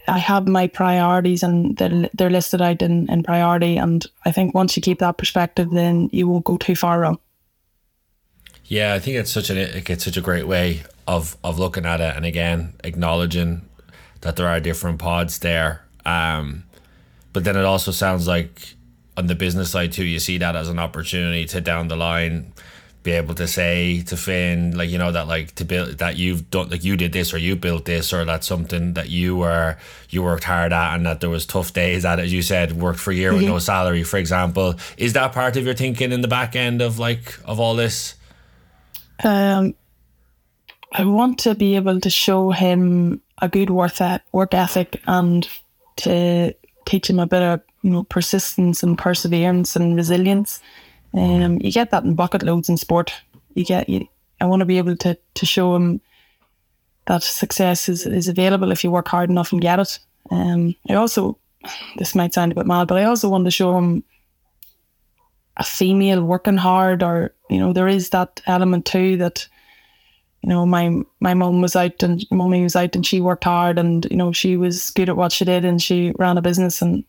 [0.08, 3.76] I have my priorities and they're, they're listed out in, in priority.
[3.76, 7.18] And I think once you keep that perspective, then you won't go too far wrong.
[8.64, 12.00] Yeah, I think it's such a it's such a great way of of looking at
[12.00, 13.68] it, and again acknowledging
[14.20, 15.84] that there are different pods there.
[16.04, 16.64] Um,
[17.32, 18.74] but then it also sounds like
[19.16, 22.52] on the business side too, you see that as an opportunity to down the line
[23.02, 26.50] be able to say to Finn, like you know that like to build that you've
[26.50, 29.76] done like you did this or you built this or that's something that you were
[30.10, 33.00] you worked hard at and that there was tough days that as you said worked
[33.00, 33.38] for a year mm-hmm.
[33.38, 36.80] with no salary for example is that part of your thinking in the back end
[36.80, 38.14] of like of all this
[39.24, 39.74] um
[40.92, 43.94] I want to be able to show him a good work
[44.32, 45.48] work ethic and
[45.96, 46.54] to
[46.86, 50.60] teach him a bit of you know persistence and perseverance and resilience
[51.14, 53.12] um, you get that in bucket loads in sport.
[53.54, 54.08] You get you.
[54.40, 56.00] I want to be able to to show him
[57.06, 59.98] that success is, is available if you work hard enough and get it.
[60.30, 61.36] Um, I also,
[61.96, 64.04] this might sound a bit mad, but I also want to show him
[65.56, 69.46] a female working hard, or you know, there is that element too that
[70.42, 73.78] you know my my mum was out and mummy was out and she worked hard
[73.78, 76.82] and you know she was good at what she did and she ran a business
[76.82, 77.04] and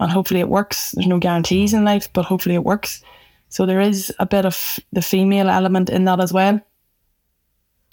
[0.00, 0.92] and hopefully it works.
[0.92, 3.02] There's no guarantees in life, but hopefully it works.
[3.48, 6.60] So there is a bit of the female element in that as well.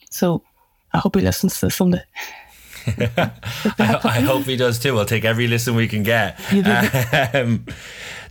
[0.09, 0.41] So
[0.93, 2.01] I hope he listens to this someday.
[2.87, 3.31] I,
[3.77, 4.95] I, hope he does too.
[4.95, 6.39] We'll take every listen we can get.
[7.35, 7.65] Um,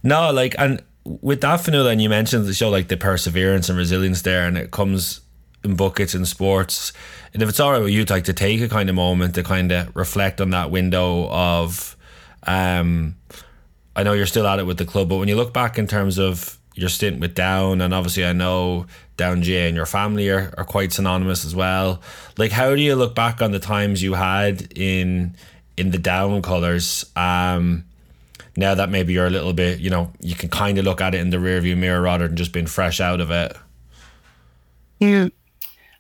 [0.03, 3.79] no, like, and with that, Fionnuala, and you mentioned the show, like the perseverance and
[3.79, 5.21] resilience there, and it comes
[5.69, 6.93] in buckets in sports.
[7.33, 9.43] And if it's all right with you, like to take a kind of moment to
[9.43, 11.97] kind of reflect on that window of,
[12.45, 13.17] um,
[13.95, 15.87] I know you're still at it with the club, but when you look back in
[15.87, 20.31] terms of your stint with Down, and obviously I know Down J and your family
[20.31, 22.01] are, are quite synonymous as well.
[22.37, 25.35] Like, how do you look back on the times you had in
[25.77, 27.05] in the Down colours?
[27.17, 27.85] Um,
[28.57, 31.15] now that maybe you're a little bit, you know, you can kind of look at
[31.15, 33.57] it in the rearview mirror rather than just being fresh out of it.
[35.01, 35.29] Yeah,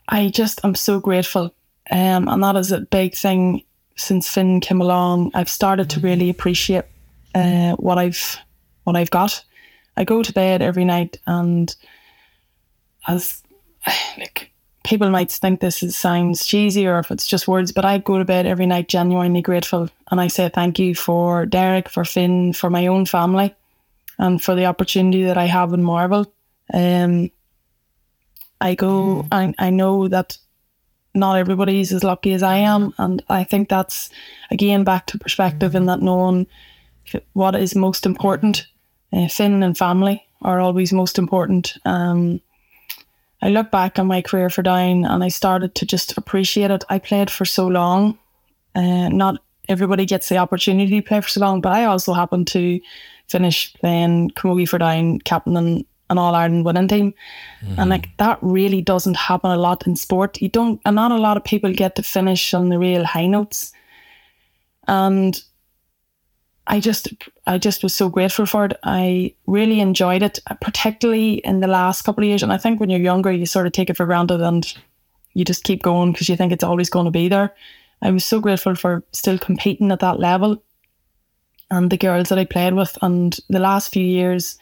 [0.09, 1.55] I just I'm so grateful,
[1.91, 3.63] um, and that is a big thing
[3.97, 5.33] since Finn came along.
[5.35, 6.85] I've started to really appreciate
[7.35, 8.39] uh, what I've
[8.85, 9.45] what I've got.
[9.97, 11.75] I go to bed every night, and
[13.07, 13.43] as
[14.19, 14.51] like
[14.85, 18.17] people might think this is, sounds cheesy or if it's just words, but I go
[18.17, 22.55] to bed every night genuinely grateful, and I say thank you for Derek, for Finn,
[22.55, 23.55] for my own family,
[24.19, 26.27] and for the opportunity that I have in MarVal.
[26.73, 27.31] Um,
[28.61, 29.29] I go, mm.
[29.33, 30.37] I, I know that
[31.15, 34.11] not everybody is as lucky as I am, and I think that's
[34.51, 36.47] again back to perspective in that knowing
[37.33, 38.67] what is most important.
[39.13, 41.77] Uh, Finn and family are always most important.
[41.85, 42.41] Um,
[43.41, 46.85] I look back on my career for Down and I started to just appreciate it.
[46.89, 48.19] I played for so long.
[48.75, 52.49] Uh, not everybody gets the opportunity to play for so long, but I also happened
[52.49, 52.81] to
[53.29, 57.15] finish playing Camogie for Down, captain and an All Ireland winning team.
[57.63, 57.81] Mm-hmm.
[57.81, 60.41] And like that really doesn't happen a lot in sport.
[60.41, 63.27] You don't, and not a lot of people get to finish on the real high
[63.27, 63.73] notes.
[64.87, 65.41] And
[66.67, 67.09] I just
[67.47, 68.79] I just was so grateful for it.
[68.83, 72.43] I really enjoyed it, particularly in the last couple of years.
[72.43, 74.73] And I think when you're younger, you sort of take it for granted and
[75.35, 77.55] you just keep going because you think it's always going to be there.
[78.03, 80.63] I was so grateful for still competing at that level
[81.71, 82.99] and the girls that I played with.
[83.03, 84.59] And the last few years,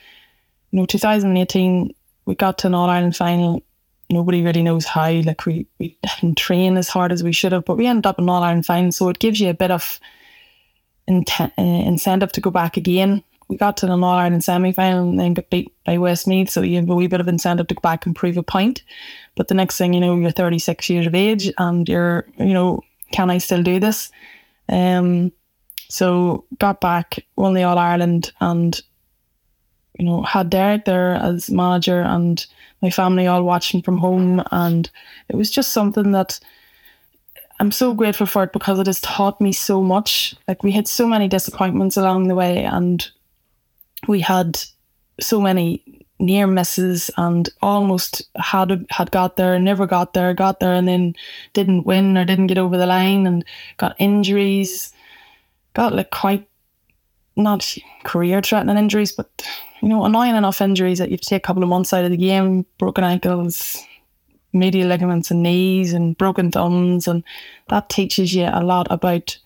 [0.77, 3.63] know, 2018, we got to an All Ireland final
[4.11, 5.11] nobody really knows how.
[5.11, 8.19] Like we, we didn't train as hard as we should have, but we ended up
[8.19, 8.93] in an All Ireland final.
[8.93, 10.01] So it gives you a bit of
[11.09, 13.23] uh, incentive to go back again.
[13.49, 16.51] We got to the All Ireland semi final and then got beat by Westmeath.
[16.51, 18.83] So you have a wee bit of incentive to go back and prove a point.
[19.37, 22.83] But the next thing you know, you're 36 years of age and you're, you know,
[23.13, 24.11] can I still do this?
[24.69, 25.33] Um,
[25.89, 28.81] so got back, won the All Ireland and
[29.99, 32.45] you know, had Derek there as manager and
[32.83, 34.43] my family all watching from home.
[34.53, 34.91] And
[35.29, 36.39] it was just something that
[37.59, 40.35] I'm so grateful for it because it has taught me so much.
[40.47, 43.09] Like we had so many disappointments along the way and
[44.07, 44.61] we had
[45.21, 45.83] so many
[46.19, 51.15] near misses and almost had had got there, never got there, got there and then
[51.53, 53.45] didn't win or didn't get over the line and
[53.79, 54.93] got injuries.
[55.75, 56.49] Got like quite
[57.37, 59.47] not career threatening injuries, but
[59.83, 62.05] you know, annoying enough injuries that you have to take a couple of months out
[62.05, 63.77] of the game, broken ankles,
[64.53, 67.23] medial ligaments and knees and broken thumbs and
[67.69, 69.39] that teaches you a lot about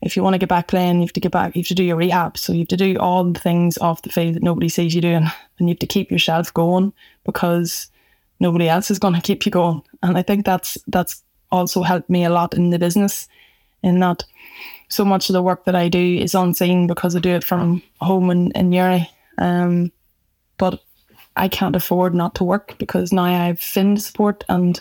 [0.00, 1.74] if you want to get back playing, you have to get back, you have to
[1.74, 2.38] do your rehab.
[2.38, 5.00] So you have to do all the things off the field that nobody sees you
[5.00, 5.26] doing.
[5.58, 6.92] And you have to keep yourself going
[7.24, 7.90] because
[8.38, 9.82] nobody else is going to keep you going.
[10.02, 13.26] And I think that's that's also helped me a lot in the business
[13.82, 14.22] in that
[14.88, 17.82] so much of the work that I do is unseen because I do it from
[18.00, 19.10] home in, in Newry.
[19.38, 19.92] Um,
[20.56, 20.82] but
[21.36, 24.80] I can't afford not to work because now I have Finn support and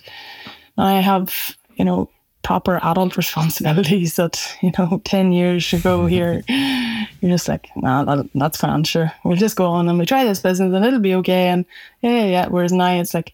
[0.78, 2.10] now I have, you know,
[2.44, 8.30] proper adult responsibilities that, you know, 10 years ago here, you're just like, nah, that,
[8.34, 9.12] that's fine, sure.
[9.24, 11.50] We'll just go on and we try this business and it'll be okay.
[11.50, 11.66] And
[12.02, 12.48] yeah, yeah, yeah.
[12.48, 13.34] Whereas now it's like,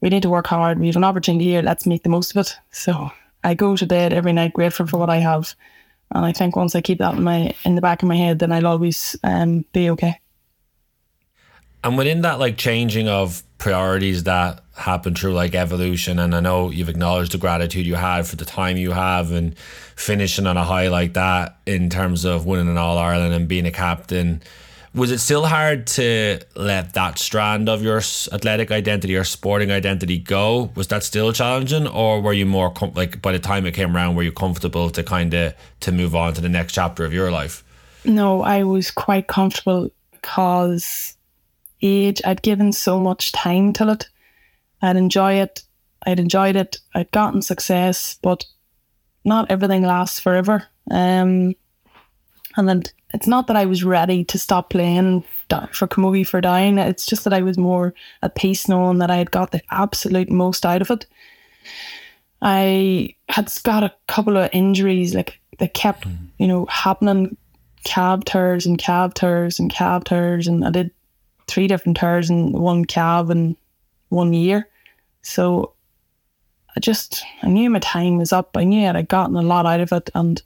[0.00, 0.78] we need to work hard.
[0.78, 1.62] We have an opportunity here.
[1.62, 2.56] Let's make the most of it.
[2.70, 3.10] So
[3.42, 5.54] I go to bed every night grateful for what I have.
[6.14, 8.38] And I think once I keep that in my in the back of my head,
[8.38, 10.20] then I'll always um, be okay.
[11.86, 16.70] And within that, like changing of priorities that happen through like evolution, and I know
[16.70, 19.56] you've acknowledged the gratitude you had for the time you have and
[19.94, 23.66] finishing on a high like that in terms of winning an All Ireland and being
[23.66, 24.42] a captain
[24.96, 30.18] was it still hard to let that strand of your athletic identity or sporting identity
[30.18, 30.72] go?
[30.74, 33.94] Was that still challenging, or were you more com- like by the time it came
[33.94, 37.12] around, were you comfortable to kind of to move on to the next chapter of
[37.12, 37.62] your life?
[38.06, 41.15] No, I was quite comfortable because
[41.82, 42.20] age.
[42.24, 44.08] I'd given so much time to it.
[44.82, 45.62] I'd enjoy it.
[46.06, 46.78] I'd enjoyed it.
[46.94, 48.44] I'd gotten success, but
[49.24, 50.66] not everything lasts forever.
[50.90, 51.54] Um,
[52.56, 56.78] and then it's not that I was ready to stop playing for Camogie for Down.
[56.78, 60.30] It's just that I was more at peace knowing that I had got the absolute
[60.30, 61.06] most out of it.
[62.42, 66.16] I had got a couple of injuries, like they kept, mm.
[66.38, 67.36] you know, happening
[67.84, 70.46] calf tears and calf tears and calf tears.
[70.46, 70.90] And I did
[71.48, 73.56] three different tears and one calf in
[74.08, 74.68] one year.
[75.22, 75.72] So
[76.76, 78.56] I just, I knew my time was up.
[78.56, 80.10] I knew I'd gotten a lot out of it.
[80.14, 80.42] And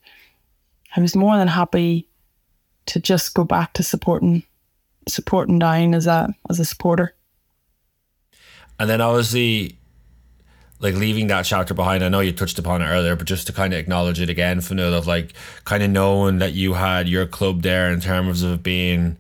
[0.97, 2.09] I was more than happy
[2.87, 4.43] to just go back to supporting
[5.09, 7.15] supporting Down as a as a supporter.
[8.79, 9.79] And then obviously
[10.81, 13.53] like leaving that chapter behind, I know you touched upon it earlier, but just to
[13.53, 15.35] kind of acknowledge it again, Fionnuala, of like
[15.65, 19.19] kind of knowing that you had your club there in terms of being,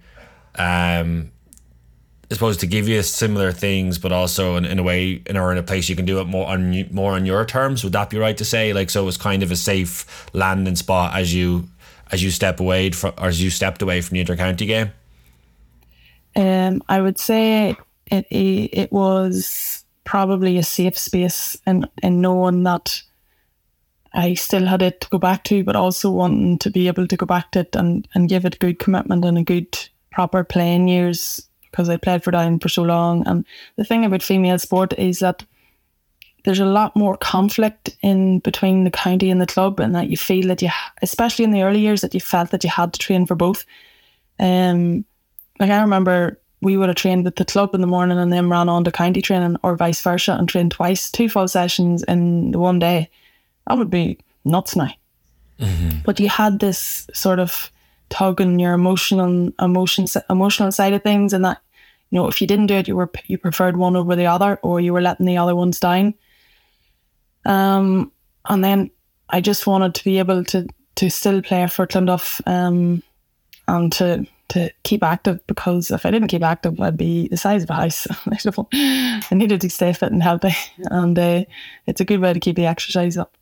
[0.55, 1.31] um,
[2.31, 5.51] I suppose to give you similar things, but also in, in a way, in or
[5.51, 7.83] in a place you can do it more on more on your terms.
[7.83, 8.73] Would that be right to say?
[8.73, 11.69] Like, so it was kind of a safe landing spot as you
[12.13, 14.93] as you step away from, or as you stepped away from the intercounty game?
[16.37, 17.77] Um, I would say
[18.07, 23.03] it, it, was probably a safe space and in knowing that
[24.13, 27.17] I still had it to go back to, but also wanting to be able to
[27.17, 29.79] go back to it and, and give it good commitment and a good
[30.11, 33.27] proper playing years because I played for Down for so long.
[33.27, 33.45] And
[33.77, 35.45] the thing about female sport is that
[36.45, 40.17] there's a lot more conflict in between the county and the club, and that you
[40.17, 40.71] feel that you,
[41.03, 43.65] especially in the early years, that you felt that you had to train for both.
[44.39, 45.05] Um,
[45.59, 48.51] like I remember we would have trained with the club in the morning and then
[48.51, 52.53] ran on to county training, or vice versa, and trained twice, two full sessions in
[52.53, 53.11] the one day.
[53.67, 54.93] That would be nuts now.
[55.59, 55.99] Mm-hmm.
[56.05, 57.71] But you had this sort of
[58.11, 61.63] tug on your emotional emotion emotional side of things, and that
[62.11, 64.59] you know if you didn't do it, you were you preferred one over the other,
[64.63, 66.15] or you were letting the other ones down.
[67.45, 68.13] Um,
[68.49, 68.91] and then
[69.31, 73.03] I just wanted to be able to to still play for Clonduff um,
[73.67, 77.63] and to to keep active because if I didn't keep active, I'd be the size
[77.63, 78.07] of a house.
[78.73, 80.55] I needed to stay fit and healthy,
[80.91, 81.45] and uh,
[81.87, 83.37] it's a good way to keep the exercise up.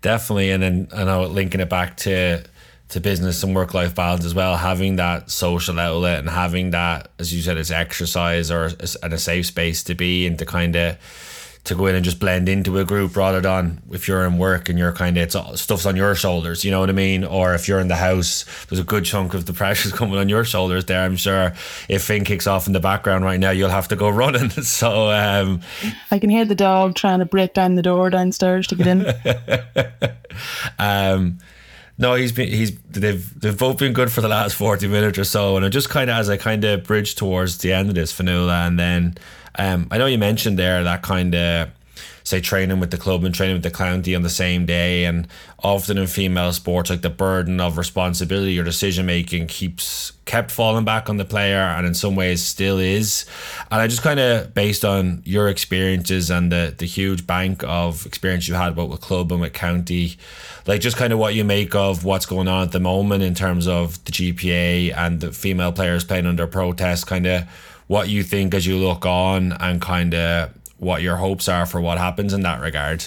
[0.00, 2.44] Definitely, and then I know linking it back to
[2.88, 4.56] to business and work life balance as well.
[4.56, 8.70] Having that social outlet and having that, as you said, it's exercise or
[9.02, 10.98] and a safe space to be and to kind of
[11.68, 14.68] to go in and just blend into a group rather than if you're in work
[14.68, 17.54] and you're kind of it's stuff's on your shoulders you know what I mean or
[17.54, 20.44] if you're in the house there's a good chunk of the pressure's coming on your
[20.44, 21.52] shoulders there I'm sure
[21.88, 25.10] if Finn kicks off in the background right now you'll have to go running so
[25.10, 25.60] um,
[26.10, 29.06] I can hear the dog trying to break down the door downstairs to get in
[30.78, 31.38] um,
[31.98, 35.24] no, he's been he's they've they've both been good for the last forty minutes or
[35.24, 37.94] so, and I just kind of as I kind of bridge towards the end of
[37.96, 39.18] this Fionnuala, and then
[39.58, 41.70] um, I know you mentioned there that kind of
[42.28, 45.04] say training with the club and training with the county on the same day.
[45.04, 45.26] And
[45.62, 50.84] often in female sports like the burden of responsibility or decision making keeps kept falling
[50.84, 53.24] back on the player and in some ways still is.
[53.70, 58.04] And i just kind of based on your experiences and the the huge bank of
[58.04, 60.18] experience you had both with club and with county
[60.66, 63.34] like just kind of what you make of what's going on at the moment in
[63.34, 67.44] terms of the gpa and the female players playing under protest kind of
[67.86, 71.80] what you think as you look on and kind of what your hopes are for
[71.80, 73.06] what happens in that regard.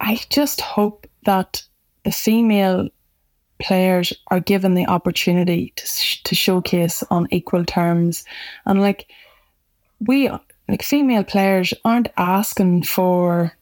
[0.00, 1.62] I just hope that
[2.04, 2.88] the female
[3.60, 8.24] players are given the opportunity to sh- to showcase on equal terms,
[8.66, 9.10] and like
[10.00, 10.30] we
[10.68, 13.52] like female players aren't asking for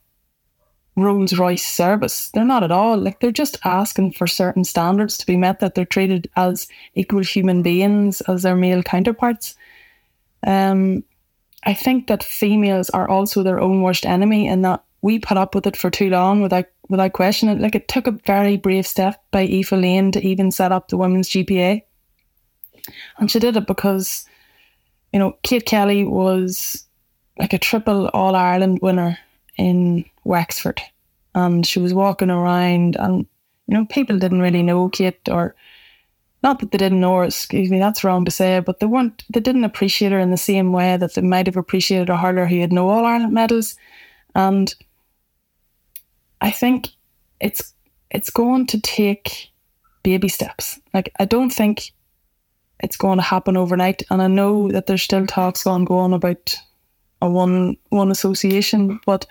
[0.97, 2.31] Rolls Royce service.
[2.31, 2.97] They're not at all.
[2.97, 7.23] Like they're just asking for certain standards to be met that they're treated as equal
[7.23, 9.57] human beings as their male counterparts.
[10.47, 11.05] Um,
[11.65, 15.55] I think that females are also their own worst enemy and that we put up
[15.55, 17.57] with it for too long without without questioning.
[17.57, 17.63] It.
[17.63, 20.97] Like it took a very brave step by Aoife Lane to even set up the
[20.97, 21.83] women's GPA.
[23.19, 24.27] And she did it because,
[25.13, 26.87] you know, Kate Kelly was
[27.39, 29.19] like a triple All Ireland winner
[29.57, 30.81] in Wexford.
[31.35, 33.27] And she was walking around and,
[33.67, 35.55] you know, people didn't really know Kate or
[36.43, 39.25] not that they didn't know her, excuse me, that's wrong to say, but they weren't
[39.33, 42.47] they didn't appreciate her in the same way that they might have appreciated a hurler
[42.47, 43.77] who had no All Ireland medals.
[44.35, 44.75] And
[46.41, 46.89] I think
[47.41, 47.73] it's
[48.11, 49.51] it's going to take
[50.03, 50.79] baby steps.
[50.95, 51.93] Like I don't think
[52.81, 54.03] it's going to happen overnight.
[54.11, 56.55] And I know that there's still talks ongoing about
[57.23, 59.27] a one one association, but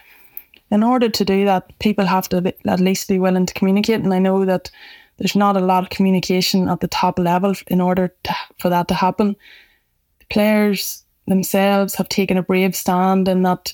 [0.72, 4.02] in order to do that, people have to at least be willing to communicate.
[4.02, 4.72] And I know that
[5.18, 8.88] there's not a lot of communication at the top level in order to, for that
[8.90, 9.36] to happen.
[10.20, 13.74] The players themselves have taken a brave stand in that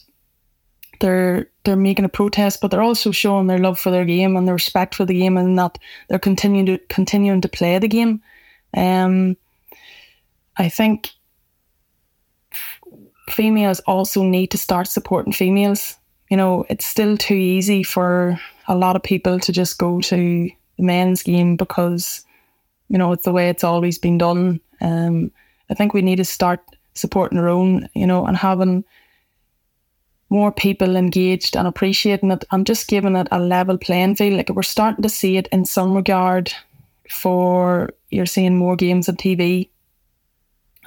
[1.00, 4.48] they're they're making a protest, but they're also showing their love for their game and
[4.48, 5.78] their respect for the game, and that
[6.08, 8.22] they're continuing to continuing to play the game.
[8.76, 9.36] Um,
[10.58, 11.10] I think
[13.30, 15.98] females also need to start supporting females.
[16.30, 20.50] You know, it's still too easy for a lot of people to just go to
[20.82, 22.26] the men's game because
[22.90, 24.60] you know it's the way it's always been done.
[24.82, 25.32] Um,
[25.70, 26.60] I think we need to start
[26.96, 28.84] supporting our own, you know, and having
[30.30, 34.38] more people engaged and appreciating it and just giving it a level playing field.
[34.38, 36.52] Like we're starting to see it in some regard
[37.10, 39.70] for you're seeing more games on TV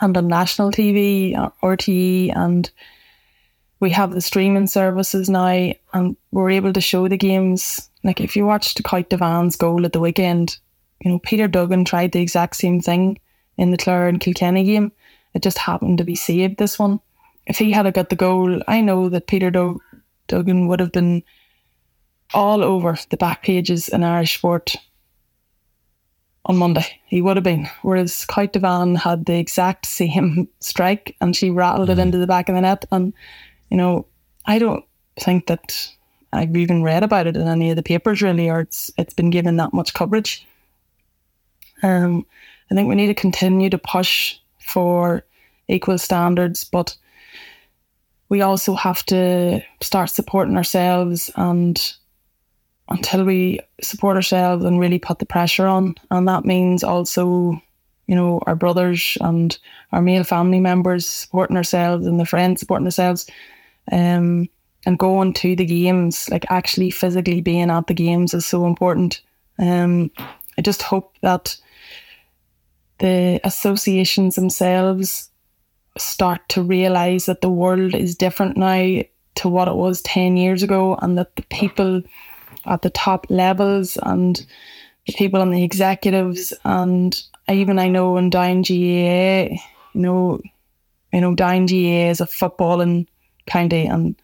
[0.01, 2.71] and on national TV, uh, RTE, and
[3.81, 8.37] we have the streaming services now, and we're able to show the games like if
[8.37, 10.59] you watched Cáit Devane's goal at the weekend,
[11.01, 13.19] you know, Peter Duggan tried the exact same thing
[13.57, 14.93] in the Clare and Kilkenny game.
[15.33, 17.01] It just happened to be saved this one.
[17.47, 19.51] If he had got the goal, I know that Peter
[20.29, 21.23] Duggan would have been
[22.33, 24.77] all over the back pages in Irish sport
[26.47, 26.87] on Monday.
[27.07, 27.69] He would have been.
[27.83, 32.03] Whereas Cáit Devane had the exact same strike and she rattled it mm.
[32.03, 32.85] into the back of the net.
[32.91, 33.13] And,
[33.71, 34.07] you know,
[34.47, 34.85] I don't
[35.19, 35.89] think that
[36.35, 39.31] I've even read about it in any of the papers really, or it's it's been
[39.31, 40.47] given that much coverage.
[41.83, 42.27] Um,
[42.71, 45.25] I think we need to continue to push for
[45.69, 46.97] equal standards, but
[48.29, 51.95] we also have to start supporting ourselves and
[52.89, 55.95] until we support ourselves and really put the pressure on.
[56.11, 57.61] And that means also,
[58.07, 59.57] you know, our brothers and
[59.93, 63.29] our male family members supporting ourselves and the friends supporting ourselves.
[63.91, 64.49] Um,
[64.87, 69.21] and going to the games, like actually physically being at the games is so important.
[69.59, 70.11] Um,
[70.59, 71.57] I just hope that
[72.99, 75.31] the associations themselves
[75.97, 79.03] start to realize that the world is different now
[79.37, 82.03] to what it was 10 years ago and that the people
[82.67, 84.47] at the top levels and
[85.07, 90.41] the people on the executives and even I know in Down GAA, you know,
[91.13, 93.07] you know, Down GAA is a footballing
[93.47, 94.17] county and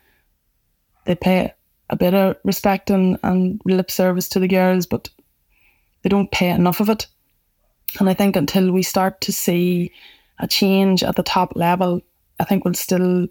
[1.10, 1.52] they pay
[1.88, 5.08] a bit of respect and, and lip service to the girls, but
[6.02, 7.08] they don't pay enough of it.
[7.98, 9.90] And I think until we start to see
[10.38, 12.00] a change at the top level,
[12.38, 13.26] I think we'll still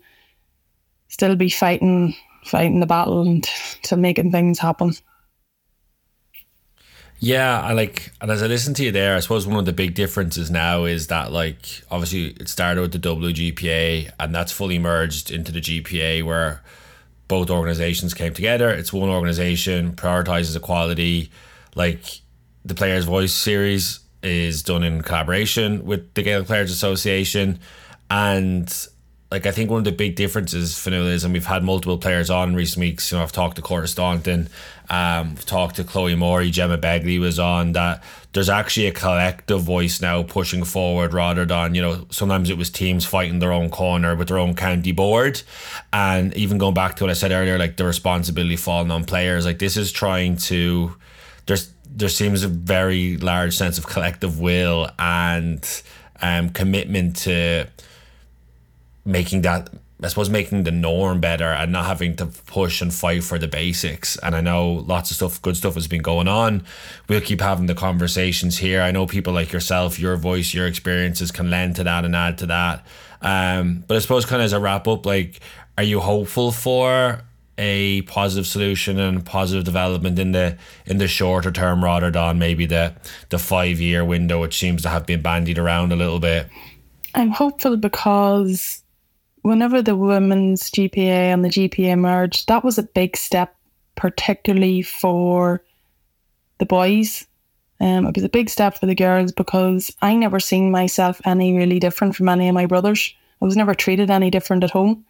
[1.07, 2.13] still be fighting
[2.43, 3.43] fighting the battle and
[3.84, 4.93] to making things happen.
[7.21, 9.73] Yeah, I like, and as I listen to you there, I suppose one of the
[9.73, 14.80] big differences now is that, like, obviously it started with the WGPA and that's fully
[14.80, 16.63] merged into the GPA where
[17.30, 18.69] both organizations came together.
[18.69, 21.32] It's one organization, prioritizes equality.
[21.75, 22.19] Like,
[22.65, 27.59] the Players' Voice series is done in collaboration with the Gaelic Players Association.
[28.11, 28.67] And
[29.32, 32.32] like I think one of the big differences Fionnuala is, and we've had multiple players
[32.32, 33.11] on in recent weeks.
[33.11, 34.49] You know, I've talked to Cora Staunton,
[34.89, 37.73] um, I've talked to Chloe Morey, Gemma Begley was on.
[37.73, 38.03] That
[38.34, 42.71] there's actually a collective voice now pushing forward rather than you know sometimes it was
[42.71, 45.41] teams fighting their own corner with their own county board,
[45.93, 49.45] and even going back to what I said earlier, like the responsibility falling on players.
[49.45, 50.95] Like this is trying to
[51.45, 55.84] there's there seems a very large sense of collective will and
[56.21, 57.67] um, commitment to
[59.06, 59.70] making that
[60.02, 63.50] I suppose making the norm better and not having to push and fight for the
[63.50, 64.18] basics.
[64.20, 66.64] And I know lots of stuff, good stuff has been going on.
[67.10, 68.82] We'll keep having the conversations here.
[68.82, 72.38] I know people like yourself, your voice, your experiences can lend to that and add
[72.38, 72.86] to that.
[73.22, 75.41] Um, but I suppose kind of as a wrap up, like,
[75.78, 77.22] are you hopeful for
[77.58, 82.66] a positive solution and positive development in the in the shorter term rather than maybe
[82.66, 82.93] the
[83.30, 86.47] the five year window, which seems to have been bandied around a little bit?
[87.16, 88.78] I'm hopeful because
[89.41, 93.55] whenever the women's GPA and the GPA merged, that was a big step,
[93.95, 95.63] particularly for
[96.57, 97.27] the boys.
[97.81, 101.55] Um, it was a big step for the girls because I never seen myself any
[101.55, 103.13] really different from any of my brothers.
[103.41, 105.05] I was never treated any different at home.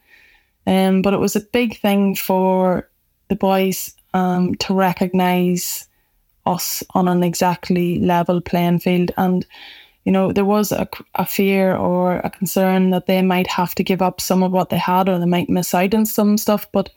[0.67, 2.87] Um, but it was a big thing for
[3.27, 5.87] the boys um, to recognise
[6.45, 9.11] us on an exactly level playing field.
[9.17, 9.45] And
[10.05, 13.83] you know, there was a, a fear or a concern that they might have to
[13.83, 16.67] give up some of what they had or they might miss out on some stuff.
[16.71, 16.89] But,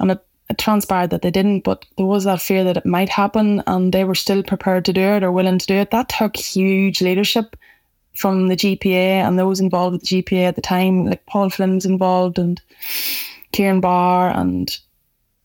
[0.00, 3.08] and it, it transpired that they didn't, but there was that fear that it might
[3.08, 5.90] happen and they were still prepared to do it or willing to do it.
[5.90, 7.56] That took huge leadership
[8.16, 11.86] from the GPA and those involved with the GPA at the time, like Paul Flynn's
[11.86, 12.60] involved and
[13.52, 14.76] Kieran Barr and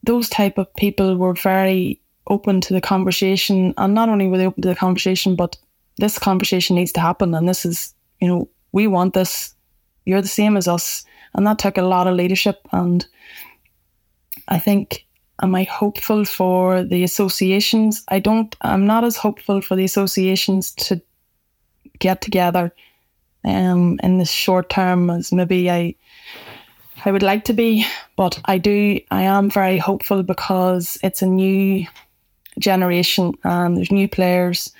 [0.03, 4.45] those type of people were very open to the conversation and not only were they
[4.45, 5.57] open to the conversation but
[5.99, 9.55] this conversation needs to happen and this is you know we want this.
[10.05, 11.03] You're the same as us.
[11.33, 13.05] And that took a lot of leadership and
[14.47, 15.05] i think
[15.43, 18.03] am i hopeful for the associations?
[18.07, 21.01] I don't i'm not as hopeful for the associations to
[21.99, 22.73] get together
[23.45, 25.93] um in the short term as maybe i
[27.05, 27.85] i would like to be
[28.15, 31.85] but i do i am very hopeful because it's a new
[32.57, 34.73] generation and there's new players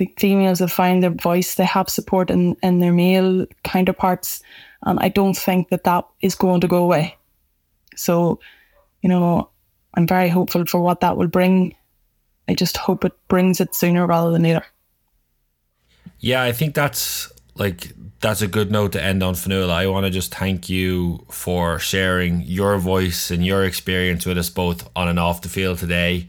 [0.00, 4.42] the females have found their voice, they have support in, in their male counterparts.
[4.86, 7.18] And I don't think that that is going to go away.
[7.96, 8.40] So,
[9.02, 9.50] you know,
[9.92, 11.76] I'm very hopeful for what that will bring.
[12.48, 14.64] I just hope it brings it sooner rather than later.
[16.18, 19.70] Yeah, I think that's like that's a good note to end on, Fionnuala.
[19.70, 24.48] I want to just thank you for sharing your voice and your experience with us
[24.48, 26.26] both on and off the field today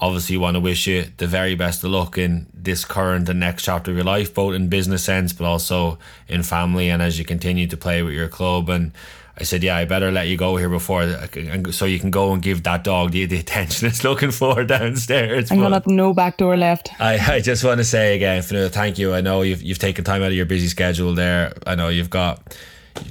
[0.00, 3.64] obviously want to wish you the very best of luck in this current and next
[3.64, 7.24] chapter of your life, both in business sense, but also in family and as you
[7.24, 8.68] continue to play with your club.
[8.68, 8.92] And
[9.38, 11.26] I said, yeah, I better let you go here before,
[11.72, 15.50] so you can go and give that dog the, the attention it's looking for downstairs.
[15.50, 16.90] I'm gonna have no back door left.
[17.00, 19.12] I, I just want to say again, Fionnuala, thank you.
[19.14, 21.52] I know you've you've taken time out of your busy schedule there.
[21.66, 22.56] I know you've got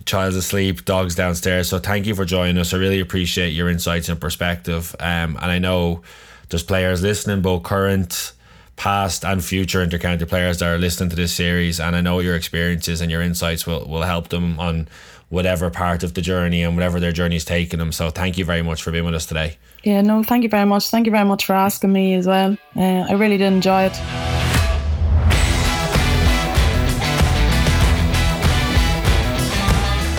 [0.06, 1.68] child's asleep, dogs downstairs.
[1.68, 2.74] So thank you for joining us.
[2.74, 4.96] I really appreciate your insights and perspective.
[5.00, 6.04] Um, and I know
[6.50, 8.34] there's players listening, both current,
[8.76, 11.80] past, and future intercounty players that are listening to this series.
[11.80, 14.88] And I know your experiences and your insights will, will help them on
[15.30, 17.92] whatever part of the journey and whatever their journey is taking them.
[17.92, 19.58] So thank you very much for being with us today.
[19.84, 20.90] Yeah, no, thank you very much.
[20.90, 22.56] Thank you very much for asking me as well.
[22.76, 23.94] Uh, I really did enjoy it.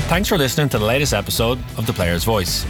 [0.08, 2.64] Thanks for listening to the latest episode of The Player's Voice.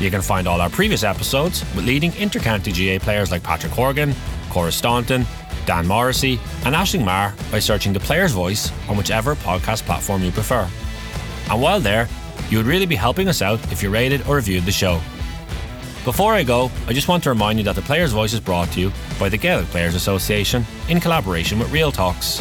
[0.00, 4.14] You can find all our previous episodes with leading intercounty GAA players like Patrick Horgan,
[4.48, 5.26] Cora Staunton,
[5.66, 10.30] Dan Morrissey, and Aisling Maher by searching The Player's Voice on whichever podcast platform you
[10.30, 10.68] prefer.
[11.50, 12.08] And while there,
[12.48, 15.00] you would really be helping us out if you rated or reviewed the show.
[16.04, 18.70] Before I go, I just want to remind you that The Player's Voice is brought
[18.72, 22.40] to you by the Gaelic Players Association in collaboration with Real Talks.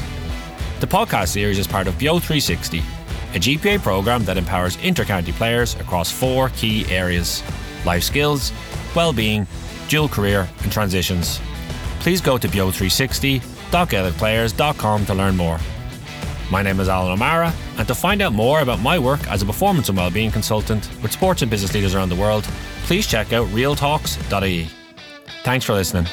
[0.79, 2.83] The podcast series is part of BEO 360
[3.33, 7.41] a GPA program that empowers intercounty players across four key areas
[7.85, 8.51] life skills,
[8.95, 9.47] well-being,
[9.87, 11.39] dual career, and transitions.
[11.99, 15.59] please go to beo360.gaelicplayers.com to learn more.
[16.49, 19.45] My name is Alan O'Mara, and to find out more about my work as a
[19.45, 22.45] performance and well-being consultant with sports and business leaders around the world,
[22.85, 24.69] please check out realtalks.ie.
[25.43, 26.05] Thanks for listening.